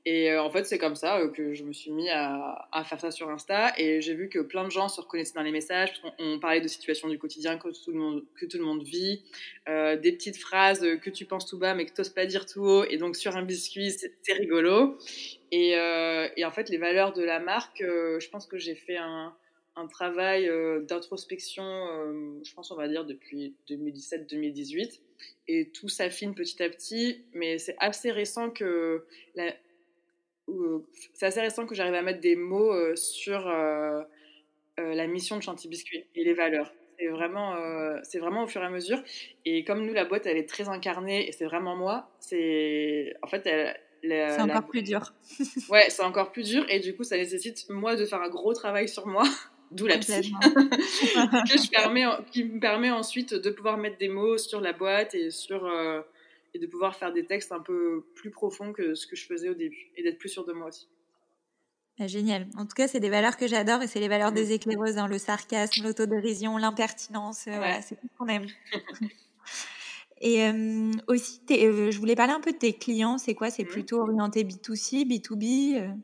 [0.05, 3.01] Et euh, en fait, c'est comme ça euh, que je me suis mis à, faire
[3.01, 3.73] ça sur Insta.
[3.79, 5.93] Et j'ai vu que plein de gens se reconnaissaient dans les messages.
[6.19, 9.23] On, parlait de situations du quotidien que tout le monde, que tout le monde vit.
[9.69, 12.47] Euh, des petites phrases que tu penses tout bas mais que tu n'oses pas dire
[12.47, 12.85] tout haut.
[12.85, 14.99] Et donc, sur un biscuit, c'est rigolo.
[15.53, 19.33] Et, et, en fait, les valeurs de la marque, je pense que j'ai fait un,
[19.77, 20.51] un travail
[20.89, 21.63] d'introspection,
[22.43, 25.01] je pense, on va dire, depuis 2017-2018.
[25.49, 27.23] Et tout s'affine petit à petit.
[27.35, 29.05] Mais c'est assez récent que...
[31.15, 34.03] c'est assez récent que j'arrive à mettre des mots euh, sur euh,
[34.77, 36.73] la mission de Chanty Biscuit et les valeurs.
[36.99, 37.57] C'est vraiment,
[38.05, 39.03] c'est vraiment au fur et à mesure.
[39.45, 43.15] Et comme nous, la boîte, elle est très incarnée et c'est vraiment moi, c'est.
[43.23, 43.49] En fait,
[44.03, 45.13] c'est encore plus dur.
[45.71, 48.53] ouais, c'est encore plus dur et du coup, ça nécessite moi de faire un gros
[48.53, 49.25] travail sur moi,
[49.73, 54.39] d'où la psy, que je permets, qui me permet ensuite de pouvoir mettre des mots
[54.39, 55.69] sur la boîte et sur
[56.55, 59.49] et de pouvoir faire des textes un peu plus profonds que ce que je faisais
[59.49, 60.89] au début et d'être plus sûr de moi aussi.
[61.99, 62.47] Ah, génial.
[62.57, 65.09] En tout cas, c'est des valeurs que j'adore et c'est les valeurs des éclaireuses, hein,
[65.09, 67.47] le sarcasme, l'autodérision, l'impertinence.
[67.47, 68.47] Euh, voilà, c'est tout ce qu'on aime.
[70.21, 73.19] et euh, aussi, euh, je voulais parler un peu de tes clients.
[73.19, 73.51] C'est quoi?
[73.51, 73.69] C'est mmh.
[73.69, 75.95] plutôt orienté B2C, B2B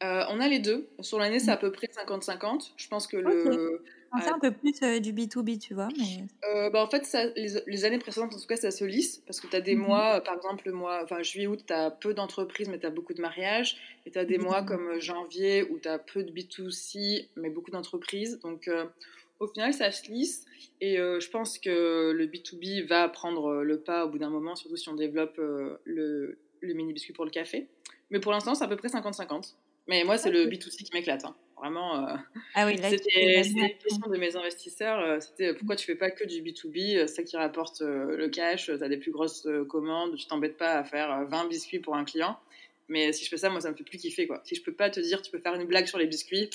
[0.00, 0.88] On a les deux.
[1.00, 1.54] Sur l'année, c'est mmh.
[1.54, 2.72] à peu près 50-50.
[2.76, 3.82] Je pense que le,
[4.22, 5.88] c'est un peu plus euh, du B2B, tu vois.
[5.98, 6.24] Mais...
[6.48, 9.40] Euh, bah, en fait, ça, les, années précédentes, en tout cas, ça se lisse parce
[9.40, 11.90] que tu as des mmh mois, par exemple, le mois, enfin, juillet, août, tu as
[11.90, 13.76] peu d'entreprises, mais tu as beaucoup de mariages.
[14.06, 17.50] Et tu as des mois comme euh, janvier où tu as peu de B2C, mais
[17.50, 18.38] beaucoup d'entreprises.
[18.40, 18.70] Donc,
[19.40, 20.44] au final, ça se lisse.
[20.80, 24.76] Et je pense que le B2B va prendre le pas au bout d'un moment, surtout
[24.76, 27.68] si on développe le, le mini biscuit pour le café.
[28.10, 29.54] Mais pour l'instant, c'est à peu près 50-50.
[29.86, 31.24] Mais moi, c'est le B2C qui m'éclate.
[31.24, 31.34] Hein.
[31.56, 32.16] Vraiment, euh,
[32.54, 34.98] ah oui, c'était une question de mes investisseurs.
[34.98, 38.66] Euh, c'était euh, pourquoi tu fais pas que du B2B, ça qui rapporte le cash,
[38.66, 42.04] tu as des plus grosses commandes, tu t'embêtes pas à faire 20 biscuits pour un
[42.04, 42.38] client.
[42.88, 44.26] Mais si je fais ça, moi, ça me fait plus kiffer.
[44.26, 44.42] Quoi.
[44.44, 46.50] Si je peux pas te dire, tu peux faire une blague sur les biscuits,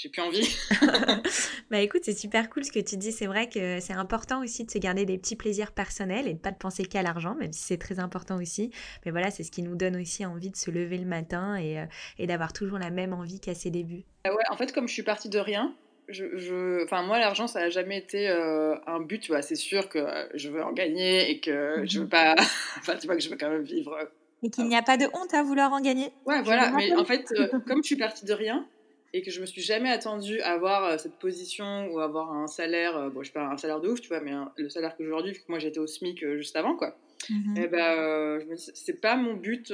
[0.00, 0.56] j'ai plus envie.
[1.70, 3.12] bah écoute, c'est super cool ce que tu dis.
[3.12, 6.38] C'est vrai que c'est important aussi de se garder des petits plaisirs personnels et de
[6.38, 8.70] pas de penser qu'à l'argent, même si c'est très important aussi.
[9.04, 11.78] Mais voilà, c'est ce qui nous donne aussi envie de se lever le matin et,
[11.78, 11.84] euh,
[12.18, 14.04] et d'avoir toujours la même envie qu'à ses débuts.
[14.24, 15.74] Ah ouais, en fait, comme je suis partie de rien,
[16.08, 16.82] je, je...
[16.84, 19.42] Enfin, moi, l'argent, ça n'a jamais été euh, un but, tu vois.
[19.42, 22.10] C'est sûr que je veux en gagner et que je veux mhm.
[22.10, 22.36] pas.
[22.78, 23.98] enfin, tu vois, que je veux quand même vivre.
[24.42, 26.10] Et qu'il n'y a pas de honte à vouloir en gagner.
[26.24, 26.70] Ouais, voilà.
[26.70, 28.66] Mais en fait, euh, comme je suis partie de rien,
[29.12, 32.46] et que je me suis jamais attendue à avoir euh, cette position ou avoir un
[32.46, 34.96] salaire, euh, bon, je sais pas un salaire de ouf, tu vois, mais le salaire
[34.96, 36.96] que j'ai aujourd'hui, vu que moi j'étais au SMIC euh, juste avant, quoi.
[37.28, 37.56] Mhm.
[37.56, 39.72] Et eh ben, je me dis, c'est pas mon but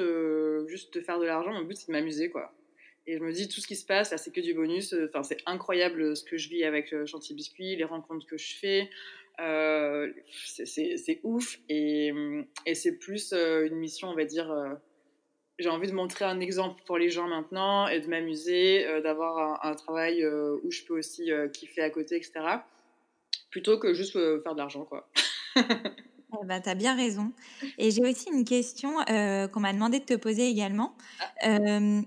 [0.67, 2.53] juste de faire de l'argent, mon but c'est de m'amuser, quoi.
[3.07, 4.93] Et je me dis, tout ce qui se passe, là, c'est que du bonus.
[5.09, 8.91] Enfin, c'est incroyable ce que je vis avec Chantier Biscuit, les rencontres que je fais.
[10.45, 11.61] c'est ouf.
[11.69, 12.13] Et,
[12.67, 14.53] et c'est plus une mission, on va dire
[15.59, 19.65] j'ai envie de montrer un exemple pour les gens maintenant et de m'amuser, euh, d'avoir
[19.65, 22.33] un, travail euh, où je peux aussi euh, kiffer à côté, etc.
[23.51, 25.09] Plutôt que juste faire de l'argent, quoi.
[25.57, 27.33] eh ben, tu as bien raison.
[27.79, 30.95] Et j'ai aussi une question qu'on m'a demandé de te poser également.
[31.41, 31.59] Ah.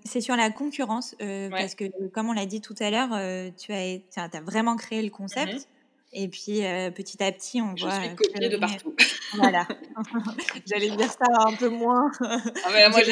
[0.04, 1.16] c'est sur la concurrence,
[1.50, 3.10] parce que comme on l'a dit tout à l'heure,
[3.58, 5.54] tu as, as, vraiment créé le concept.
[5.54, 5.79] Mm-hmm.
[6.12, 7.92] Et puis euh, petit à petit, on voit.
[7.92, 8.96] Je suis copiée de partout.
[9.36, 9.68] Voilà.
[10.66, 12.10] J'allais dire ça un peu moins.
[12.20, 13.12] Ah moi, je,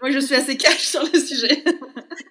[0.00, 1.62] moi, je suis assez cash sur le sujet.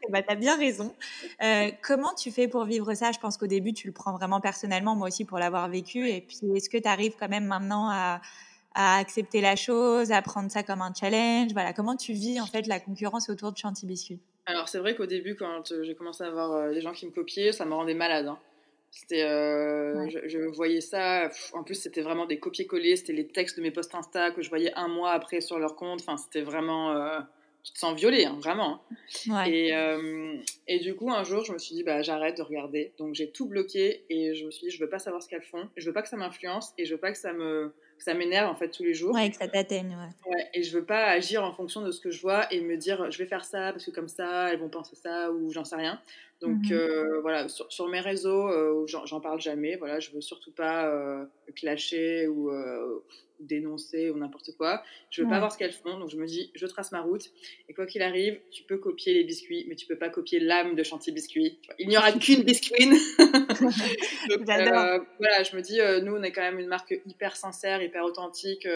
[0.10, 0.96] bah, tu as bien raison.
[1.44, 3.12] Euh, comment tu fais pour vivre ça?
[3.12, 6.10] Je pense qu'au début, tu le prends vraiment personnellement, moi aussi pour l'avoir vécu.
[6.10, 8.22] Et puis, est-ce que tu arrives quand même maintenant à,
[8.74, 11.54] à, accepter la chose, à prendre ça comme un challenge?
[11.54, 14.96] Voilà, comment tu vis en fait la concurrence autour de Chanty Biscuit Alors, c'est vrai
[14.96, 17.94] qu'au début, quand j'ai commencé à avoir des gens qui me copiaient, ça me rendait
[17.94, 18.30] malade.
[18.30, 18.40] Hein.
[18.92, 21.30] C'était, euh, je, voyais ça.
[21.54, 22.96] en plus, c'était vraiment des copier-coller.
[22.96, 25.76] C'était les textes de mes posts Insta que je voyais un mois après sur leur
[25.76, 26.02] compte.
[26.02, 26.92] Enfin, c'était vraiment.
[26.92, 27.20] Euh,
[27.64, 28.82] tu te sens violée, hein, vraiment.
[29.30, 29.44] Hein.
[29.46, 32.94] Et, euh, et, du coup, un jour, je me suis dit, bah, j'arrête de regarder.
[32.98, 35.44] Donc, j'ai tout bloqué et je me suis dit, je veux pas savoir ce qu'elles
[35.44, 35.68] font.
[35.76, 37.74] Je veux pas que ça m'influence et je veux pas que ça me
[38.04, 39.14] ça m'énerve en fait tous les jours.
[39.14, 39.96] Ouais, que ça t'atteigne.
[39.96, 40.32] Ouais.
[40.34, 40.50] ouais.
[40.54, 43.12] Et je veux pas agir en fonction de ce que je vois et me dire
[43.12, 45.76] je vais faire ça parce que comme ça elles vont penser ça ou j'en sais
[45.76, 46.00] rien.
[46.42, 49.76] Donc mmh euh, voilà, sur, sur, mes réseaux, euh, j'en parle jamais.
[49.76, 52.52] Voilà, je veux surtout pas euh, clasher ou
[53.40, 54.84] dénoncer ou n'importe quoi.
[55.10, 57.32] Je veux pas voir ce qu'elles font, donc je me dis, je trace ma route.
[57.70, 60.76] Et quoi qu'il arrive, tu peux copier les biscuits, mais tu peux pas copier l'âme
[60.76, 61.60] de Chantier Biscuit.
[61.80, 62.86] Il n'y aura qu'une biscuit.
[63.20, 67.82] donc, euh, voilà, je me dis, nous, on est quand même une marque hyper sincère,
[67.82, 68.68] hyper authentique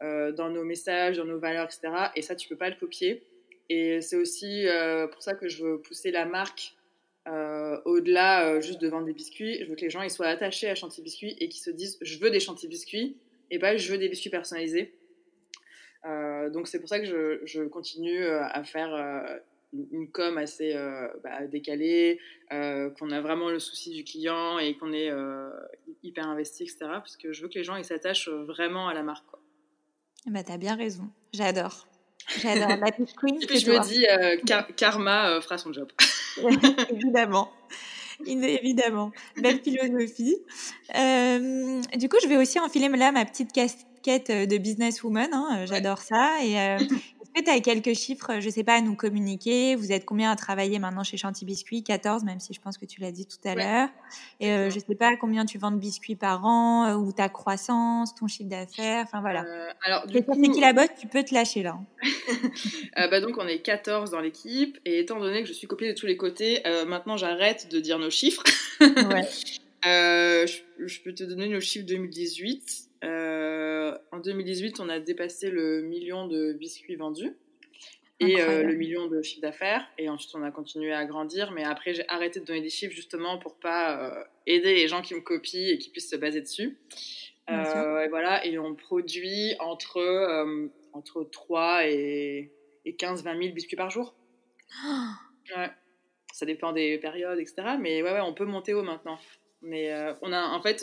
[0.00, 2.10] dans nos messages, dans nos valeurs, etc.
[2.16, 3.22] Et ça, tu peux pas le copier.
[3.68, 6.74] Et c'est aussi euh, pour ça que je veux pousser la marque
[7.26, 9.58] euh, au-delà euh, juste de vendre des biscuits.
[9.60, 11.98] Je veux que les gens ils soient attachés à Chantilly Biscuits et qu'ils se disent
[12.02, 13.16] je veux des Chantilly Biscuits
[13.50, 14.94] et pas je veux des biscuits personnalisés.
[16.04, 18.94] donc c'est pour ça que je, je continue à faire
[19.72, 20.74] une com assez
[21.22, 25.10] bah, décalée, qu'on a vraiment le souci du client et qu'on est
[26.02, 26.78] hyper investi, etc.
[26.88, 29.26] Parce que je veux que les gens ils s'attachent vraiment à la marque.
[29.26, 29.40] Quoi.
[30.26, 31.86] Bah, t'as bien raison, j'adore.
[32.40, 33.42] J'adore la queen.
[33.42, 35.90] Et puis je me dis, euh, karma euh, fera son job.
[36.90, 37.52] évidemment.
[38.26, 39.12] Évidemment.
[39.36, 40.36] Belle philosophie.
[40.94, 45.32] Euh, du coup, je vais aussi enfiler là ma petite casquette de businesswoman.
[45.32, 46.32] Hein, J'adore ça.
[46.42, 46.56] Et
[47.42, 49.74] tu as quelques chiffres, je ne sais pas, à nous communiquer?
[49.74, 52.84] Vous êtes combien à travailler maintenant chez Chanty Biscuit 14, même si je pense que
[52.84, 53.88] tu l'as dit tout à l'heure.
[54.40, 57.12] Et euh, je ne sais pas combien tu vends de biscuits par an, euh, ou
[57.12, 59.44] ta croissance, ton chiffre d'affaires, enfin voilà.
[59.44, 60.40] Euh, alors, du coup...
[60.40, 61.78] qui la botte, tu peux te lâcher là.
[62.98, 65.92] euh, bah donc, on est 14 dans l'équipe, et étant donné que je suis copiée
[65.92, 68.44] de tous les côtés, maintenant j'arrête de dire nos chiffres.
[68.80, 69.28] ouais.
[69.84, 72.90] je, je, peux te donner nos chiffres 2018.
[73.04, 77.36] Euh, en 2018, on a dépassé le million de biscuits vendus
[78.20, 79.86] et euh, le million de chiffre d'affaires.
[79.98, 81.52] Et ensuite, on a continué à grandir.
[81.52, 85.02] Mais après, j'ai arrêté de donner des chiffres justement pour pas euh, aider les gens
[85.02, 86.78] qui me copient et qui puissent se baser dessus.
[87.48, 88.44] et voilà.
[88.46, 90.46] Et on produit entre,
[90.92, 92.52] entre 3 et,
[92.84, 94.14] et 15-20 000 biscuits par jour.
[95.54, 95.68] Ouais.
[96.32, 97.76] Ça dépend des périodes, etc.
[97.78, 99.18] Mais ouais, ouais, on peut monter haut maintenant.
[99.60, 100.82] Mais on a, en fait,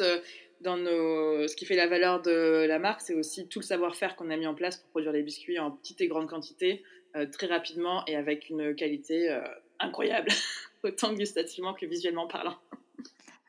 [0.62, 1.48] dans nos...
[1.48, 4.38] ce qui fait la valeur de la marque, c'est aussi tout le savoir-faire qu'on a
[4.38, 6.84] mis en place pour produire les biscuits en petite et grande quantité,
[7.16, 9.42] euh, très rapidement et avec une qualité euh,
[9.80, 10.30] incroyable,
[10.84, 12.56] autant gustativement que visuellement parlant.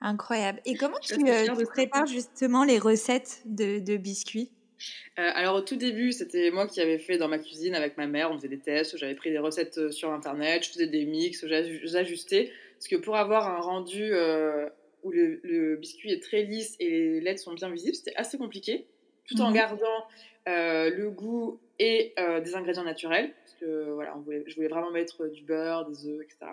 [0.00, 0.60] Incroyable.
[0.64, 4.50] Et comment tu, euh, prépares justement les recettes de, de biscuits?
[5.16, 8.32] Alors au tout début, c'était moi qui avais fait dans ma cuisine avec ma mère,
[8.32, 12.50] on faisait des tests, j'avais pris des recettes sur internet, je faisais des mix, j'ajustais,
[12.74, 14.12] parce que pour avoir un rendu
[15.02, 18.86] où le, biscuit est très lisse et les lettres sont bien visibles, c'était assez compliqué,
[19.26, 19.54] tout en mhm.
[19.54, 20.06] gardant
[20.48, 24.14] euh, le goût et euh, des ingrédients naturels, parce que voilà,
[24.46, 26.52] je voulais vraiment mettre du beurre, des œufs, etc.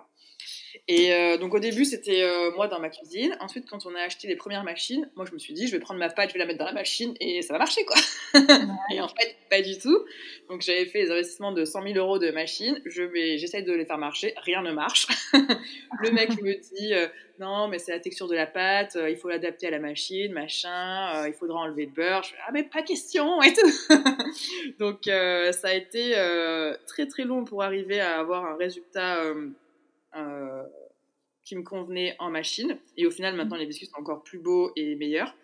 [0.87, 3.35] Et euh, donc au début, c'était euh, moi dans ma cuisine.
[3.39, 5.79] Ensuite, quand on a acheté les premières machines, moi je me suis dit, je vais
[5.79, 7.95] prendre ma pâte, je vais la mettre dans la machine et ça va marcher quoi.
[8.91, 10.05] et en fait, pas du tout.
[10.49, 12.33] Donc j'avais fait les investissements de 100 000 euros de.
[12.85, 15.07] Je vais, j'essaye de les faire marcher, rien ne marche.
[15.33, 17.07] le mec me dit, euh,
[17.39, 21.27] non, mais c'est la texture de la pâte, il faut l'adapter à la machine, machin,
[21.27, 22.23] il faudra enlever le beurre.
[22.23, 23.71] Je fais, ah mais pas question et tout.
[24.79, 26.15] donc ça a été
[26.87, 29.23] très très long pour arriver à avoir un résultat
[30.15, 30.63] euh,
[31.43, 32.77] qui me convenait en machine.
[32.95, 35.35] Et au final, maintenant, les biscuits sont encore plus beaux et meilleurs.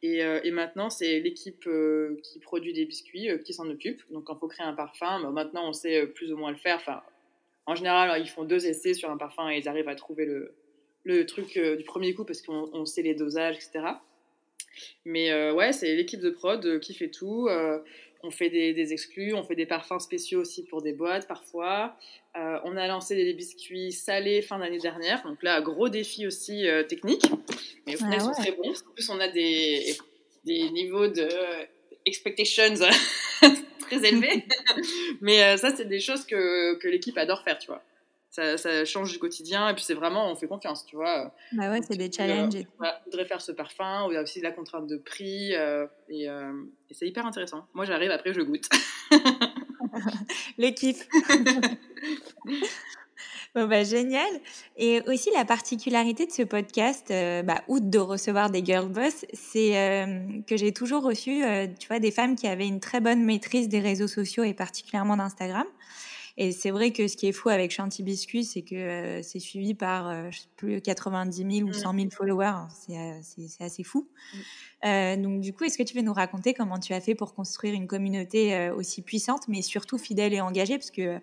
[0.00, 4.00] Et, euh, et maintenant, c'est l'équipe euh, qui produit des biscuits qui s'en occupe.
[4.12, 6.56] Donc, quand il faut créer un parfum, bah, maintenant, on sait plus ou moins le
[6.56, 6.76] faire.
[6.76, 7.02] Enfin,
[7.66, 10.54] en général, ils font deux essais sur un parfum et ils arrivent à trouver le,
[11.04, 13.80] le truc du premier coup parce qu'on sait les dosages, etc.
[15.04, 17.48] Mais ouais, c'est l'équipe de prod qui fait tout.
[18.22, 21.96] On fait des, exclus, on fait des parfums spéciaux aussi pour des boîtes parfois.
[22.36, 26.68] Euh, on a lancé des biscuits salés fin d'année dernière, donc là, gros défi aussi
[26.68, 27.24] euh, technique.
[27.86, 28.70] Mais au final, ils sont très bons.
[28.70, 29.96] En plus, on a des,
[30.44, 31.28] des niveaux de
[32.04, 32.74] expectations
[33.80, 34.44] très élevés.
[35.22, 37.82] Mais euh, ça, c'est des choses que, que l'équipe adore faire, tu vois
[38.30, 41.34] ça, change du quotidien et puis c'est vraiment on fait confiance tu vois.
[41.52, 44.40] Bah ouais c'est des challenges euh, on voudrait faire ce parfum il y a aussi
[44.40, 46.52] la contrainte de prix euh, euh,
[46.88, 47.66] et, c'est hyper intéressant.
[47.74, 48.68] Moi j'arrive après je goûte.
[50.58, 51.08] Le kiff.
[53.52, 54.30] Bon bah génial.
[54.76, 60.06] Et aussi la particularité de ce podcast bah, outre de recevoir des girl boss c'est
[60.46, 61.42] que j'ai toujours reçu
[61.80, 65.16] tu vois des femmes qui avaient une très bonne maîtrise des réseaux sociaux et particulièrement
[65.16, 65.66] d'Instagram
[66.42, 69.40] et c'est vrai que ce qui est fou avec Chanty Biscuit, c'est que euh, c'est
[69.40, 71.98] suivi par euh, plus 90 000 ou 100 mmh.
[71.98, 72.62] 000 followers.
[72.88, 74.08] Euh, c'est assez fou.
[74.82, 75.22] Mmh.
[75.22, 77.74] donc, du coup, est-ce que tu veux nous raconter comment tu as fait pour construire
[77.74, 80.78] une communauté aussi puissante, mais surtout fidèle et engagée?
[80.78, 81.18] Parce que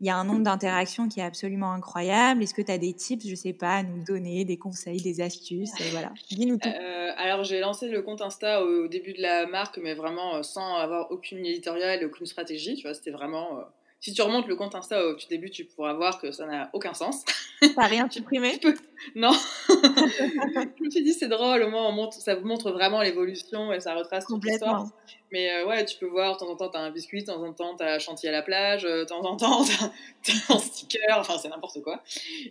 [0.00, 2.42] il y a un nombre d'interactions qui est absolument incroyable.
[2.42, 5.20] Est-ce que tu as des tips, je sais pas, à nous donner, des conseils, des
[5.20, 6.68] astuces Voilà, dis-nous tout.
[7.16, 11.12] alors, j'ai lancé le compte Insta au, début de la marque, mais vraiment sans avoir
[11.12, 12.74] aucune éditoriale aucune stratégie.
[12.74, 13.64] Tu vois, c'était vraiment
[14.00, 16.70] si tu remontes le compte Insta au tout début, tu pourras voir que ça n'a
[16.72, 17.24] aucun sens.
[17.60, 18.60] T'as rien supprimé
[19.14, 19.32] Non.
[19.68, 23.72] je me suis dit, c'est drôle, au moins on montre, ça vous montre vraiment l'évolution
[23.72, 24.86] et ça retrace toute l'histoire.
[25.32, 27.42] Mais euh, ouais, tu peux voir, de temps en temps, t'as un biscuit, de temps
[27.42, 29.64] en temps, t'as un chantier à la plage, euh, de temps en temps,
[30.22, 32.02] t'as un sticker, enfin, c'est n'importe quoi.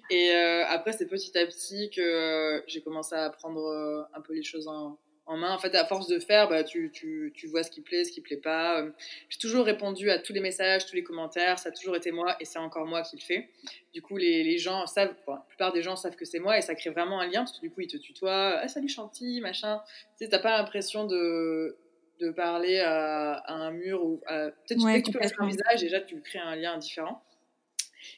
[0.10, 4.44] Et euh, après, c'est petit à petit que j'ai commencé à prendre un peu les
[4.44, 5.54] choses en, en main.
[5.54, 8.12] En fait, à force de faire, bah, tu, tu, tu vois ce qui plaît, ce
[8.12, 8.82] qui plaît pas.
[8.82, 8.92] Euh,
[9.30, 11.60] j'ai toujours répondu à tous les messages, tous les commentaires.
[11.60, 13.50] Ça a toujours été moi et c'est encore moi qui le fais.
[13.94, 16.62] Du coup, les, les gens savent, la plupart des gens savent que c'est moi et
[16.62, 18.60] ça crée vraiment un lien parce que du coup, ils te tutoient.
[18.60, 19.82] Ah, salut Chanty, machin.
[20.18, 21.78] Tu sais, t'as pas l'impression de,
[22.20, 26.20] de parler à, un mur ou peut-être que tu peux mettre un visage, déjà tu
[26.22, 27.22] crées un lien différent.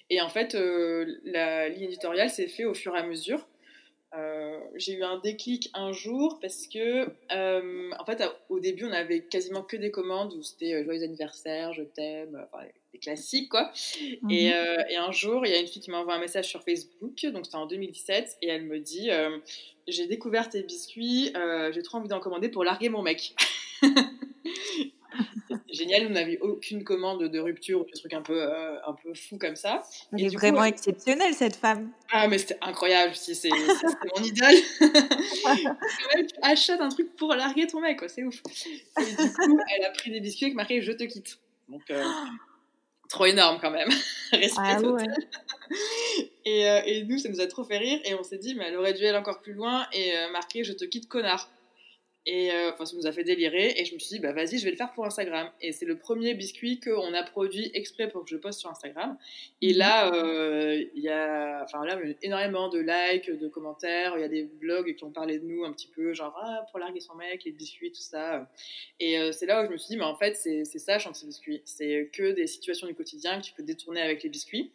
[0.09, 3.47] Et en fait, euh, la ligne éditoriale s'est fait au fur et à mesure.
[4.17, 8.91] Euh, j'ai eu un déclic un jour parce que, euh, en fait, au début, on
[8.91, 13.49] avait quasiment que des commandes où c'était euh, joyeux anniversaire, je t'aime, enfin, des classiques
[13.49, 13.71] quoi.
[14.23, 14.31] Mhm.
[14.31, 14.45] et,
[14.89, 17.45] et, un jour, il y a une fille qui m'envoie un message sur Facebook, donc
[17.45, 19.09] c'était en 2017, et elle me dit
[19.87, 21.31] J'ai découvert tes biscuits,
[21.71, 23.35] j'ai trop envie d'en commander pour larguer mon mec.
[25.71, 26.03] génial.
[26.03, 29.37] Nous n'avions aucune commande de rupture ou des trucs un peu, euh, un peu fou
[29.37, 29.83] comme ça.
[30.13, 31.91] Elle est vraiment exceptionnelle, cette femme.
[32.11, 33.15] Ah, mais c'était incroyable.
[33.15, 34.55] Si, c'est mon idole.
[34.79, 38.41] tu achètes un truc pour larguer ton mec, c'est ouf.
[38.99, 41.39] Et du coup, elle a pris des biscuits avec marqué Je te quitte.
[41.69, 42.03] Donc, euh,
[43.09, 43.89] trop énorme quand même.
[44.31, 44.79] Respect ah,
[46.45, 47.99] et, euh, et, nous, ça nous a trop fait rire.
[48.05, 50.73] Et on s'est dit, mais elle aurait dû aller encore plus loin et marquer Je
[50.73, 51.49] te quitte, connard.
[52.29, 53.73] Et euh, enfin, ça nous a fait délirer.
[53.77, 55.49] Et je me suis dit, bah vas-y, je vais le faire pour Instagram.
[55.61, 59.17] Et c'est le premier biscuit qu'on a produit exprès pour que je poste sur Instagram.
[59.61, 59.77] Et mhm.
[59.77, 64.17] là, euh, il y a enfin, là, énormément de likes, de commentaires.
[64.17, 66.65] Il y a des blogs qui ont parlé de nous un petit peu, genre, ah,
[66.69, 68.51] pour larguer son mec, les biscuits, tout ça.
[68.99, 71.25] Et euh, c'est là où je me suis dit, mais en fait, c'est ça, Chanty
[71.25, 71.61] Biscuit.
[71.63, 74.69] C'est que des situations du quotidien que tu peux détourner avec les biscuits.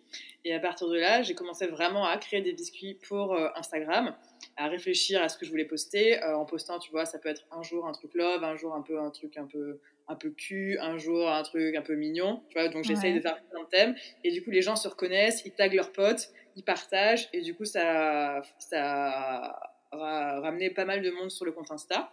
[0.47, 4.15] Et à partir de là, j'ai commencé vraiment à créer des biscuits pour Instagram
[4.57, 6.23] à réfléchir à ce que je voulais poster.
[6.23, 8.75] Euh, en postant, tu vois, ça peut être un jour un truc love, un jour
[8.75, 11.95] un peu un truc un peu un peu cul, un jour un truc un peu
[11.95, 12.69] mignon, tu vois.
[12.69, 15.53] Donc j'essaye de faire plein de thèmes et du coup les gens se reconnaissent, ils
[15.53, 21.11] taguent leurs potes, ils partagent et du coup ça ça a ramené pas mal de
[21.11, 22.13] monde sur le compte Insta.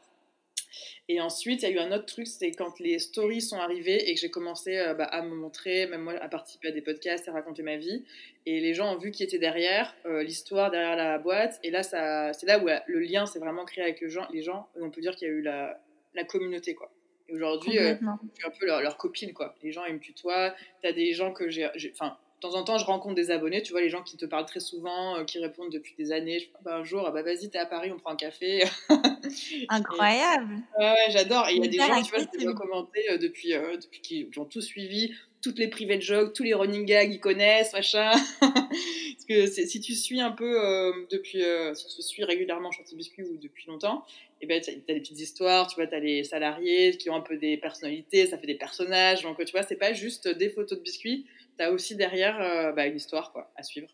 [1.08, 4.10] Et ensuite, il y a eu un autre truc, c'est quand les stories sont arrivées
[4.10, 6.82] et que j'ai commencé euh, bah, à me montrer, même moi, à participer à des
[6.82, 8.04] podcasts, à raconter ma vie.
[8.46, 11.60] Et les gens ont vu qui était derrière, euh, l'histoire derrière la boîte.
[11.64, 14.70] Et là, c'est là où le lien s'est vraiment créé avec le gens, les gens.
[14.76, 15.82] on peut dire qu'il y a eu la,
[16.16, 16.92] la communauté, quoi.
[17.28, 19.56] Et aujourd'hui, euh, je suis un peu leur, leur, copine, quoi.
[19.62, 20.56] Les gens, ils me tutoient.
[20.82, 21.70] Tu as des gens que j'ai.
[21.94, 24.26] Enfin, de temps en temps, je rencontre des abonnés, tu vois, les gens qui te
[24.26, 26.40] parlent très souvent, euh, qui répondent depuis des années.
[26.40, 28.64] Je, bah, un jour, ah bah vas-y, t'es à Paris, on prend un café.
[29.70, 30.56] Incroyable.
[30.80, 31.50] ouais, j'adore.
[31.50, 34.00] Et il y a des gens, tu vois, qui ont commenté euh, depuis, euh, depuis
[34.00, 38.12] qui, ont tout suivi, toutes les private jokes, tous les running gags, ils connaissent, machin.
[38.40, 41.44] Parce que si tu suis un peu depuis,
[41.76, 44.06] si tu suis régulièrement Chanty Biscuit ou depuis longtemps,
[44.42, 47.10] et eh ben, tu as, des petites histoires, tu vois, tu as les salariés qui
[47.10, 49.24] ont un peu des personnalités, ça fait des personnages.
[49.24, 51.26] Donc, tu vois, c'est pas juste des photos de biscuits,
[51.68, 53.90] aussi derrière euh, bah, une histoire quoi, à suivre.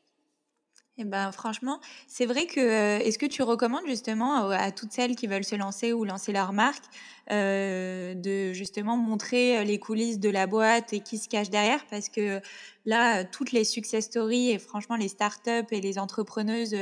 [0.97, 2.59] Eh ben, franchement, c'est vrai que.
[2.61, 6.31] Euh, est-ce que tu recommandes justement à, toutes celles qui veulent se lancer ou lancer
[6.31, 6.85] leur marque
[7.31, 11.85] euh, de justement montrer les coulisses de la boîte et qui se cache derrière?
[11.87, 12.39] Parce que
[12.85, 16.75] là, toutes les success stories et franchement les startups et les entrepreneuses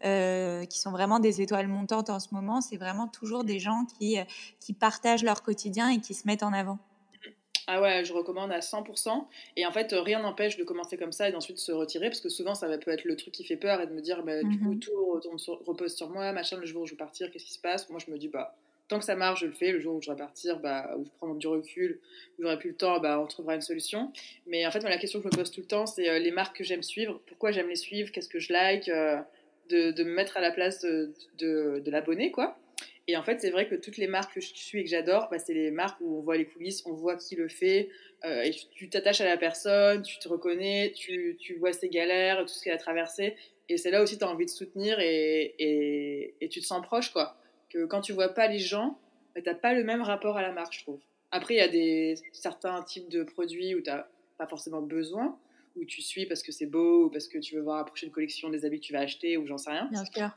[0.00, 4.18] qui sont vraiment des étoiles montantes en ce moment, c'est vraiment toujours des gens qui,
[4.60, 6.78] qui partagent leur quotidien et qui se mettent en avant.
[7.70, 9.26] Ah ouais, je recommande à 100%.
[9.56, 12.30] Et en fait, rien n'empêche de commencer comme ça et d'ensuite se retirer, parce que
[12.30, 14.42] souvent, ça va peut être le truc qui fait peur et de me dire, bah,
[14.42, 14.80] du coup, mhm.
[14.80, 15.20] tout
[15.66, 17.90] repose sur moi, machin, le jour où je vais partir, qu'est-ce qui se passe?
[17.90, 18.56] Moi, je me dis, bah,
[18.88, 19.70] tant que ça marche, je le fais.
[19.70, 22.00] Le jour où je vais partir, bah, où je prends du recul,
[22.38, 24.12] où j'aurai plus le temps, bah, on trouvera une solution.
[24.46, 26.18] Mais en fait, moi, la question que je me pose tout le temps, c'est euh,
[26.18, 29.18] les marques que j'aime suivre, pourquoi j'aime les suivre, qu'est-ce que je like, euh,
[29.68, 32.56] de, de, me mettre à la place de, de, de l'abonné, quoi.
[33.10, 35.28] Et en fait, c'est vrai que toutes les marques que je suis et que j'adore,
[35.30, 37.88] bah, c'est les marques où on voit les coulisses, on voit qui le fait,
[38.26, 42.42] euh, et tu t'attaches à la personne, tu te reconnais, tu, tu, vois ses galères,
[42.42, 43.34] tout ce qu'elle a traversé.
[43.70, 45.54] Et c'est là aussi tu as envie de soutenir et,
[46.38, 47.36] et, tu te sens proche, quoi.
[47.70, 48.98] Que quand tu vois pas les gens,
[49.34, 51.00] bah, tu n'as pas le même rapport à la marque, je trouve.
[51.30, 54.06] Après, il y a des, certains types de produits où tu n'as
[54.36, 55.38] pas forcément besoin
[55.78, 58.10] où tu suis parce que c'est beau ou parce que tu veux voir la prochaine
[58.10, 59.88] collection des habits que tu vas acheter ou j'en sais rien.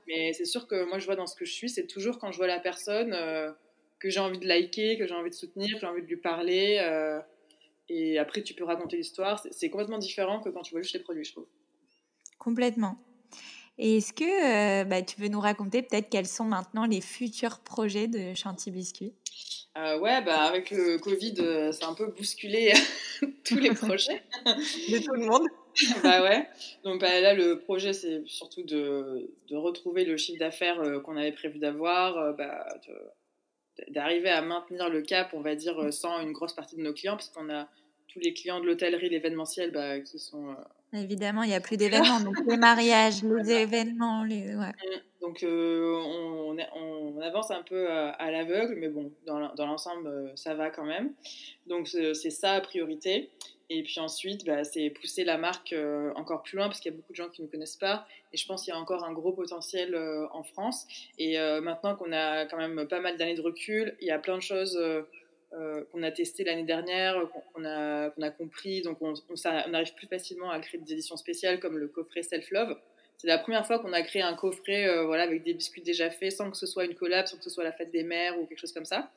[0.07, 2.31] Mais c'est sûr que moi, je vois dans ce que je suis, c'est toujours quand
[2.31, 3.51] je vois la personne euh,
[3.99, 6.17] que j'ai envie de liker, que j'ai envie de soutenir, que j'ai envie de lui
[6.17, 6.79] parler.
[6.81, 7.19] Euh,
[7.89, 9.45] et après, tu peux raconter l'histoire.
[9.51, 11.47] C'est complètement différent que quand tu vois juste les produits, je trouve.
[12.37, 12.97] Complètement.
[13.77, 18.07] Et est-ce que bah, tu veux nous raconter peut-être quels sont maintenant les futurs projets
[18.07, 19.13] de Chantilly Biscuit?
[19.77, 22.73] Euh, ouais, bah avec le Covid, euh, ça a un peu bousculé
[23.45, 24.21] tous les projets.
[24.45, 25.47] de tout le monde.
[26.03, 26.47] bah ouais.
[26.83, 31.15] Donc bah, là, le projet, c'est surtout de, de, retrouver le chiffre d'affaires euh, qu'on
[31.15, 32.67] avait prévu d'avoir, bah,
[33.89, 37.15] d'arriver à maintenir le cap, on va dire, sans une grosse partie de nos clients,
[37.15, 37.69] parce qu'on a
[38.09, 40.55] tous les clients de l'hôtellerie, l'événementiel, bah, qui sont
[40.93, 44.53] Évidemment, il n'y a plus d'événements, donc les mariages, les événements, les...
[44.55, 44.73] Ouais.
[45.31, 45.93] Donc euh,
[46.75, 51.13] on, avance un peu à, l'aveugle, mais bon, dans l'ensemble, euh, ça va quand même.
[51.67, 53.29] Donc c'est ça priorité.
[53.69, 56.93] Et puis ensuite, bah, c'est pousser la marque euh, encore plus loin, parce qu'il y
[56.93, 58.05] a beaucoup de gens qui ne connaissent pas.
[58.33, 59.95] Et je pense qu'il y a encore un gros potentiel
[60.33, 60.85] en France.
[61.17, 64.35] Et maintenant qu'on a quand même pas mal d'années de recul, il y a plein
[64.35, 64.77] de choses
[65.51, 67.15] qu'on a testé l'année dernière,
[67.53, 68.81] qu'on a, qu'on a, compris.
[68.81, 72.51] Donc, on, on, arrive plus facilement à créer des éditions spéciales comme le coffret Self
[72.51, 72.75] Love.
[73.21, 76.09] C'est la première fois qu'on a créé un coffret euh, voilà, avec des biscuits déjà
[76.09, 78.39] faits, sans que ce soit une collab, sans que ce soit la fête des mères
[78.39, 79.11] ou quelque chose comme ça.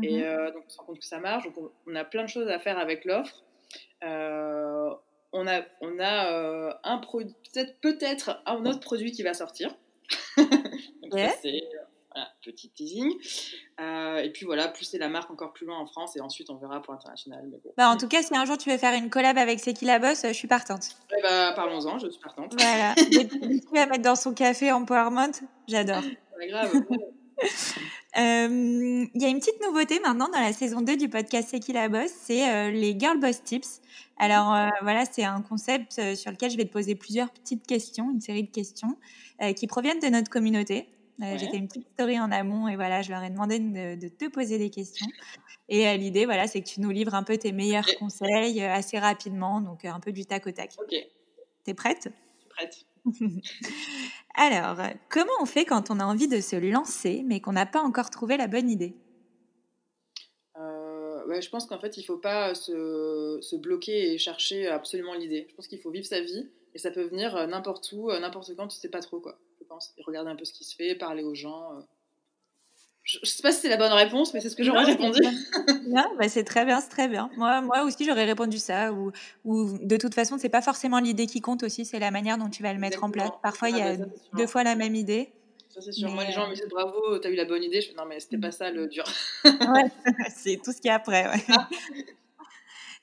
[0.00, 0.22] Et mhm.
[0.22, 1.42] euh, donc, on se rend compte que ça marche.
[1.42, 3.42] Donc, on, a plein de choses à faire avec l'offre.
[4.00, 9.74] on a, on a un peut-être peut-être un autre produit qui va sortir.
[10.36, 11.60] donc, c'est
[12.42, 13.12] petit teasing.
[13.80, 16.56] Euh, et puis voilà, pousser la marque encore plus loin en France et ensuite on
[16.56, 17.50] verra pour l'international.
[17.76, 19.84] Bah, en tout cas, si un jour tu veux faire une collab avec C'est qui
[19.84, 20.96] la bosse, je suis partante.
[21.16, 22.54] Eh bah, parlons-en, je suis partante.
[22.58, 22.92] Voilà,
[23.76, 25.32] à mettre dans son café en empowerment,
[25.66, 26.02] j'adore.
[26.48, 26.72] grave.
[28.18, 31.60] Euh, il y a une petite nouveauté maintenant dans la saison 2 du podcast C'est
[31.60, 33.80] qui la bosse, c'est euh, les Girl Boss Tips.
[34.16, 38.20] Alors voilà, c'est un concept sur lequel je vais te poser plusieurs petites questions, une
[38.20, 38.96] série de questions
[39.54, 40.88] qui proviennent de notre communauté.
[41.20, 44.08] Euh, j'ai fait une petite story en amont et voilà, je leur ai demandé de,
[44.08, 45.06] te poser des questions.
[45.70, 48.72] Et euh, l'idée, voilà, c'est que tu nous livres un peu tes meilleurs conseils euh,
[48.72, 50.70] assez rapidement, donc un peu du tac au tac.
[50.78, 50.94] Ok.
[51.64, 52.08] T'es prête?
[52.48, 52.86] Prête.
[54.34, 54.78] Alors,
[55.10, 58.08] comment on fait quand on a envie de se lancer, mais qu'on n'a pas encore
[58.10, 58.94] trouvé la bonne idée?
[61.40, 65.46] Je pense qu'en fait, il ne faut pas se, se, bloquer et chercher absolument l'idée.
[65.50, 68.66] Je pense qu'il faut vivre sa vie et ça peut venir n'importe où, n'importe quand,
[68.66, 69.38] tu sais pas trop quoi
[69.96, 71.76] et regarder un peu ce qui se fait, parler aux gens.
[71.76, 71.80] Euh.
[73.02, 75.20] Je, sais pas si c'est la bonne réponse, mais c'est ce que j'aurais répondu.
[75.88, 77.30] non, bah c'est très bien, c'est très bien.
[77.38, 78.92] Moi, moi aussi, j'aurais répondu ça.
[78.92, 79.12] Ou,
[79.44, 82.50] ou de toute façon, c'est pas forcément l'idée qui compte aussi, c'est la manière dont
[82.50, 83.30] tu vas le mettre en place.
[83.42, 84.04] Parfois, il y ah, a bah,
[84.34, 85.32] deux fois la même idée.
[85.70, 86.10] Ça, c'est sûr.
[86.10, 87.80] Moi, les gens me disent bravo, t'as eu la bonne idée.
[87.80, 89.04] Je fais non, mais c'était pas ça le dur.
[89.44, 89.50] ouais,
[90.36, 91.28] c'est tout ce qu'il y a après.
[91.28, 91.44] Ouais.
[91.48, 91.68] Ah.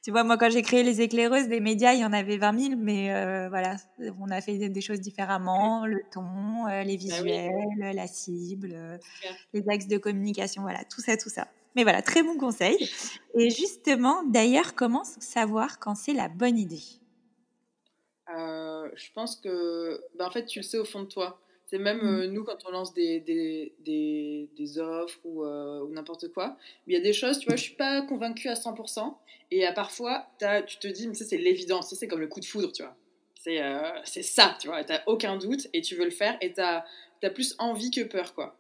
[0.06, 2.60] Tu vois, moi, quand j'ai créé les éclaireuses des médias, il y en avait 20
[2.60, 3.76] 000, mais euh, voilà,
[4.20, 7.50] on a fait des, choses différemment, le ton, euh, les bah visuels,
[7.80, 9.00] la cible, euh,
[9.54, 11.48] les axes de communication, voilà, tout ça, tout ça.
[11.76, 12.78] Mais voilà, très bon conseil.
[13.34, 16.84] Et justement, d'ailleurs, comment savoir quand c'est la bonne idée?
[18.28, 21.42] Je pense que, ben, en fait, tu le sais au fond de toi.
[21.68, 22.26] C'est même mmh.
[22.26, 26.98] nous, quand on lance des, des, des, des offres ou, ou n'importe quoi, il y
[26.98, 29.16] a des choses, tu vois, je suis pas convaincue à 100%.
[29.52, 30.28] Et à parfois,
[30.68, 32.96] tu te dis, mais ça, c'est l'évidence, c'est comme le coup de foudre, tu vois.
[33.36, 34.84] C'est euh, ça, tu vois.
[34.84, 36.84] Tu aucun doute et tu veux le faire et tu as,
[37.34, 38.58] plus envie que peur, quoi.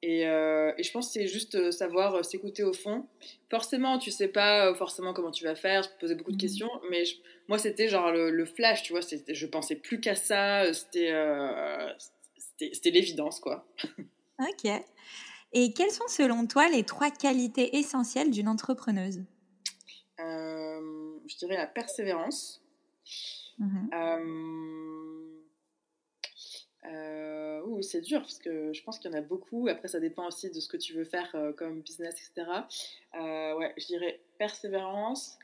[0.00, 3.04] Et, euh, et je pense que c'est juste euh, savoir s'écouter au fond.
[3.50, 6.40] Forcément, tu sais pas forcément comment tu vas faire, je posais beaucoup de mmh.
[6.40, 7.02] questions, mais
[7.48, 9.00] moi, c'était genre le, flash, tu vois.
[9.02, 11.12] Je pensais plus qu'à ça, c'était
[12.58, 13.66] c'était l'évidence, quoi.
[14.40, 14.70] Ok.
[15.52, 19.24] Et quelles sont selon toi les trois qualités essentielles d'une entrepreneuse?
[21.28, 22.62] Je dirais la persévérance.
[23.60, 25.42] Euh,
[26.86, 29.68] euh, c'est dur parce que je pense qu'il y en a beaucoup.
[29.68, 32.50] Après, ça dépend aussi de ce que tu veux faire euh, comme business, etc.
[33.14, 35.38] ouais, je dirais persévérance,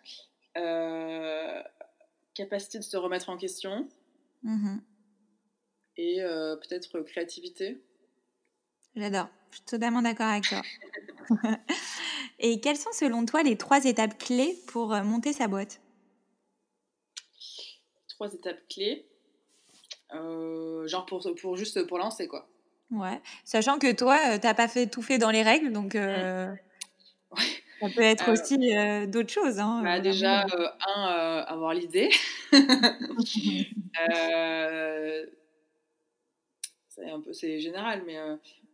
[2.34, 3.88] capacité de se remettre en question
[4.42, 4.80] mhm.
[5.96, 7.80] Et peut-être créativité.
[8.96, 10.62] J'adore, je suis totalement d'accord avec toi.
[12.38, 15.80] Et quelles sont selon toi les trois étapes clés pour euh, monter sa boîte?
[18.08, 19.06] Trois étapes clés,
[20.14, 22.48] euh, genre pour, pour juste pour lancer quoi.
[22.90, 25.94] Ouais, sachant que toi, tu euh, t'as pas fait tout fait dans les règles, donc
[25.94, 26.54] ça
[27.80, 28.56] peut être aussi
[29.08, 29.58] d'autres choses.
[29.58, 30.46] Hein, bah, déjà,
[30.86, 32.10] un, avoir l'idée.
[36.94, 38.18] c'est un peu c'est général, mais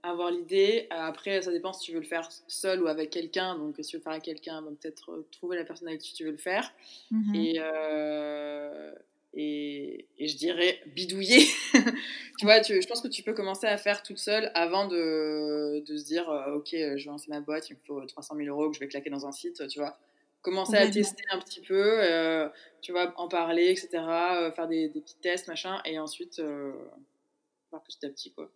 [0.03, 0.89] avoir l'idée.
[0.93, 3.57] Euh, après, ça dépend si tu veux le faire seul ou avec quelqu'un.
[3.57, 6.01] Donc, si tu veux le faire avec quelqu'un, bah, peut-être euh, trouver la personne avec
[6.01, 6.73] qui tu veux le faire.
[7.11, 7.35] Mhm.
[7.59, 8.93] Euh,
[9.33, 11.47] et, et, je dirais bidouiller.
[12.39, 15.85] tu vois, tu, je pense que tu peux commencer à faire toute seule avant de,
[15.87, 18.71] de se dire Ok, je vais lancer ma boîte, il me faut 300 000 euros
[18.71, 19.99] que je vais claquer dans un site, tu vois.
[20.43, 22.01] Commencer à tester un petit peu,
[22.81, 23.89] tu vois, en parler, etc.,
[24.57, 26.43] faire des, des, petits tests, machin, et ensuite,
[27.71, 28.51] voir petit à petit, quoi.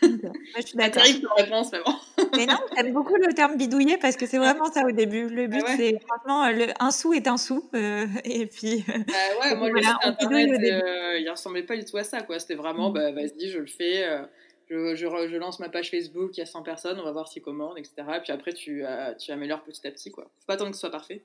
[0.02, 1.02] je suis d'accord.
[1.36, 1.92] réponse, mais bon.
[2.36, 5.28] mais non, j'aime beaucoup le terme bidouiller parce que c'est vraiment ça au début.
[5.28, 7.68] Le but, ah c'est franchement, le, un sou est un sou.
[7.74, 8.84] Euh, et puis.
[8.86, 8.94] Bah
[9.42, 12.38] ouais, moi, le site internet, euh, il ressemblait pas du tout à ça, quoi.
[12.38, 12.94] C'était vraiment, mm.
[12.94, 14.04] bah, vas-y, je le fais.
[14.04, 14.22] Euh,
[14.70, 17.26] je, je, je, lance ma page Facebook, il y a 100 personnes, on va voir
[17.28, 17.94] s'ils commandent, etc.
[18.16, 18.84] Et puis après, tu,
[19.18, 20.24] tu améliores petit à petit, quoi.
[20.24, 21.24] Faut pas attendre que ce soit parfait.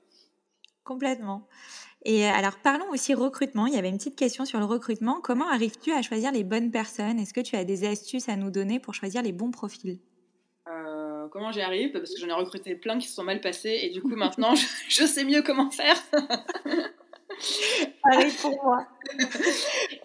[0.82, 1.46] Complètement.
[2.08, 3.66] Et euh, alors, parlons aussi recrutement.
[3.66, 5.20] Il y avait une petite question sur le recrutement.
[5.20, 7.18] Comment arrives-tu à choisir les bonnes personnes?
[7.18, 9.98] Est-ce que tu as des astuces à nous donner pour choisir les bons profils?
[10.68, 11.90] Euh, Comment j'y arrive?
[11.90, 14.54] Parce que j'en ai recruté plein qui se sont mal passés et du coup, maintenant,
[14.54, 15.96] je, sais mieux comment faire.
[18.04, 18.86] pareil pour moi.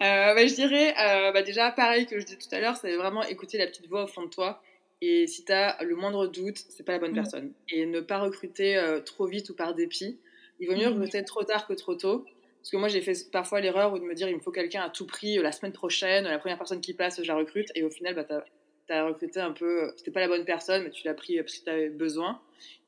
[0.01, 0.95] Euh, bah, je dirais,
[1.31, 4.05] bah, déjà, pareil que je disais tout à l'heure, c'est vraiment écouter la petite voix
[4.05, 4.63] au fond de toi.
[5.01, 7.15] Et si tu as le moindre doute, c'est pas la bonne mmh.
[7.15, 7.53] personne.
[7.69, 10.19] Et ne pas recruter trop vite ou par dépit.
[10.61, 12.23] Il vaut mieux recruter trop tard que trop tôt.
[12.61, 14.89] Parce que moi, j'ai fait parfois l'erreur de me dire il me faut quelqu'un à
[14.91, 17.71] tout prix euh, la semaine prochaine, la première personne qui passe, je la recrute.
[17.73, 19.85] Et au final, bah, tu as, recruté un peu.
[19.85, 22.39] Euh, c'était pas la bonne personne, mais tu l'as pris parce que tu avais besoin.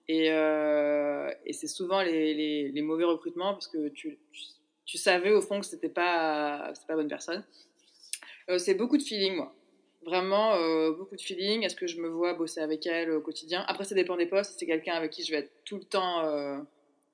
[0.08, 4.20] Et, euh, c'est souvent les, mauvais recrutements parce que tu,
[4.86, 7.44] tu, savais au fond que c'était pas, pas la bonne personne.
[8.58, 9.56] c'est beaucoup de feeling, moi.
[10.06, 10.58] Vraiment,
[10.92, 11.64] beaucoup de feeling.
[11.64, 13.64] Est-ce que je me vois bosser avec elle au quotidien?
[13.68, 14.60] Après, ça dépend des postes.
[14.60, 16.66] C'est quelqu'un avec qui je vais être tout le temps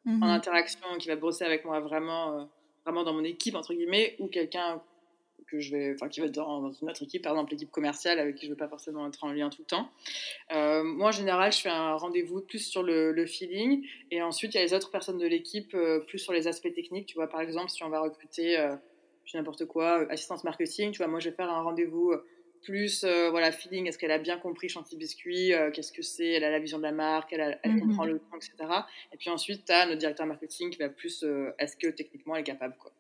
[0.06, 2.44] en mmh interaction, qui va bosser avec moi vraiment, euh,
[2.86, 4.82] vraiment dans mon équipe, entre guillemets, ou quelqu'un
[5.48, 8.20] que je vais, enfin, qui va être dans, une autre équipe, par exemple l'équipe commerciale
[8.20, 9.90] avec qui je ne veux pas forcément être en lien tout le temps.
[10.52, 14.58] Euh, moi, en général, je fais un rendez-vous plus sur le, feeling, et ensuite, il
[14.58, 17.08] y a les autres personnes de l'équipe euh, plus sur les aspects techniques.
[17.08, 18.58] Tu vois, par exemple, si on va recruter,
[19.26, 22.14] je n'importe quoi, assistance marketing, tu vois, moi, je vais faire un rendez-vous
[22.64, 26.28] plus euh, voilà feeling est-ce qu'elle a bien compris Chantilly Biscuit euh, qu'est-ce que c'est
[26.28, 28.72] elle a la vision de la marque elle, elle mmh comprend le temps etc
[29.12, 32.36] et puis ensuite tu as notre directeur marketing qui va plus euh, est-ce que techniquement
[32.36, 32.92] elle est capable quoi.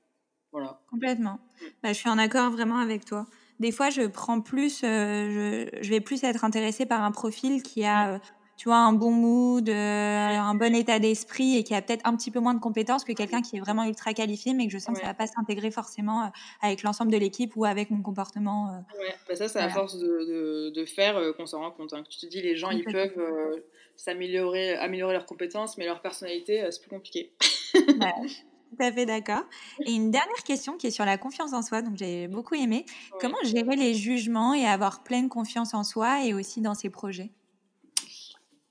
[0.51, 0.81] Voilà.
[0.89, 1.33] Complètement.
[1.61, 1.65] Mmh.
[1.83, 3.27] bah, je suis en accord vraiment avec toi.
[3.59, 7.85] Des fois je prends plus je, je, vais plus être intéressée par un profil qui
[7.85, 8.19] a
[8.59, 12.13] tu vois, un bon mood, euh, un bon état d'esprit et qui a peut-être un
[12.17, 14.79] petit peu moins de compétences que quelqu'un qui est vraiment ultra qualifié, mais que je
[14.79, 16.27] sens que ça va pas s'intégrer forcément euh,
[16.61, 18.67] avec l'ensemble de l'équipe ou avec mon comportement.
[18.67, 21.93] Euh, ouais, bah ça, c'est à force de, de, faire qu'on s'en rend compte.
[21.93, 22.03] Hein.
[22.09, 23.61] Tu te dis, les gens, ils peuvent
[23.95, 27.31] s'améliorer, améliorer leurs compétences, mais leur personnalité, c'est plus compliqué.
[27.75, 28.27] ouais.
[28.71, 29.45] Tout à fait d'accord.
[29.85, 32.85] Et une dernière question qui est sur la confiance en soi, donc j'ai beaucoup aimé.
[33.21, 37.31] Comment gérer les jugements et avoir pleine confiance en soi et aussi dans ses projets?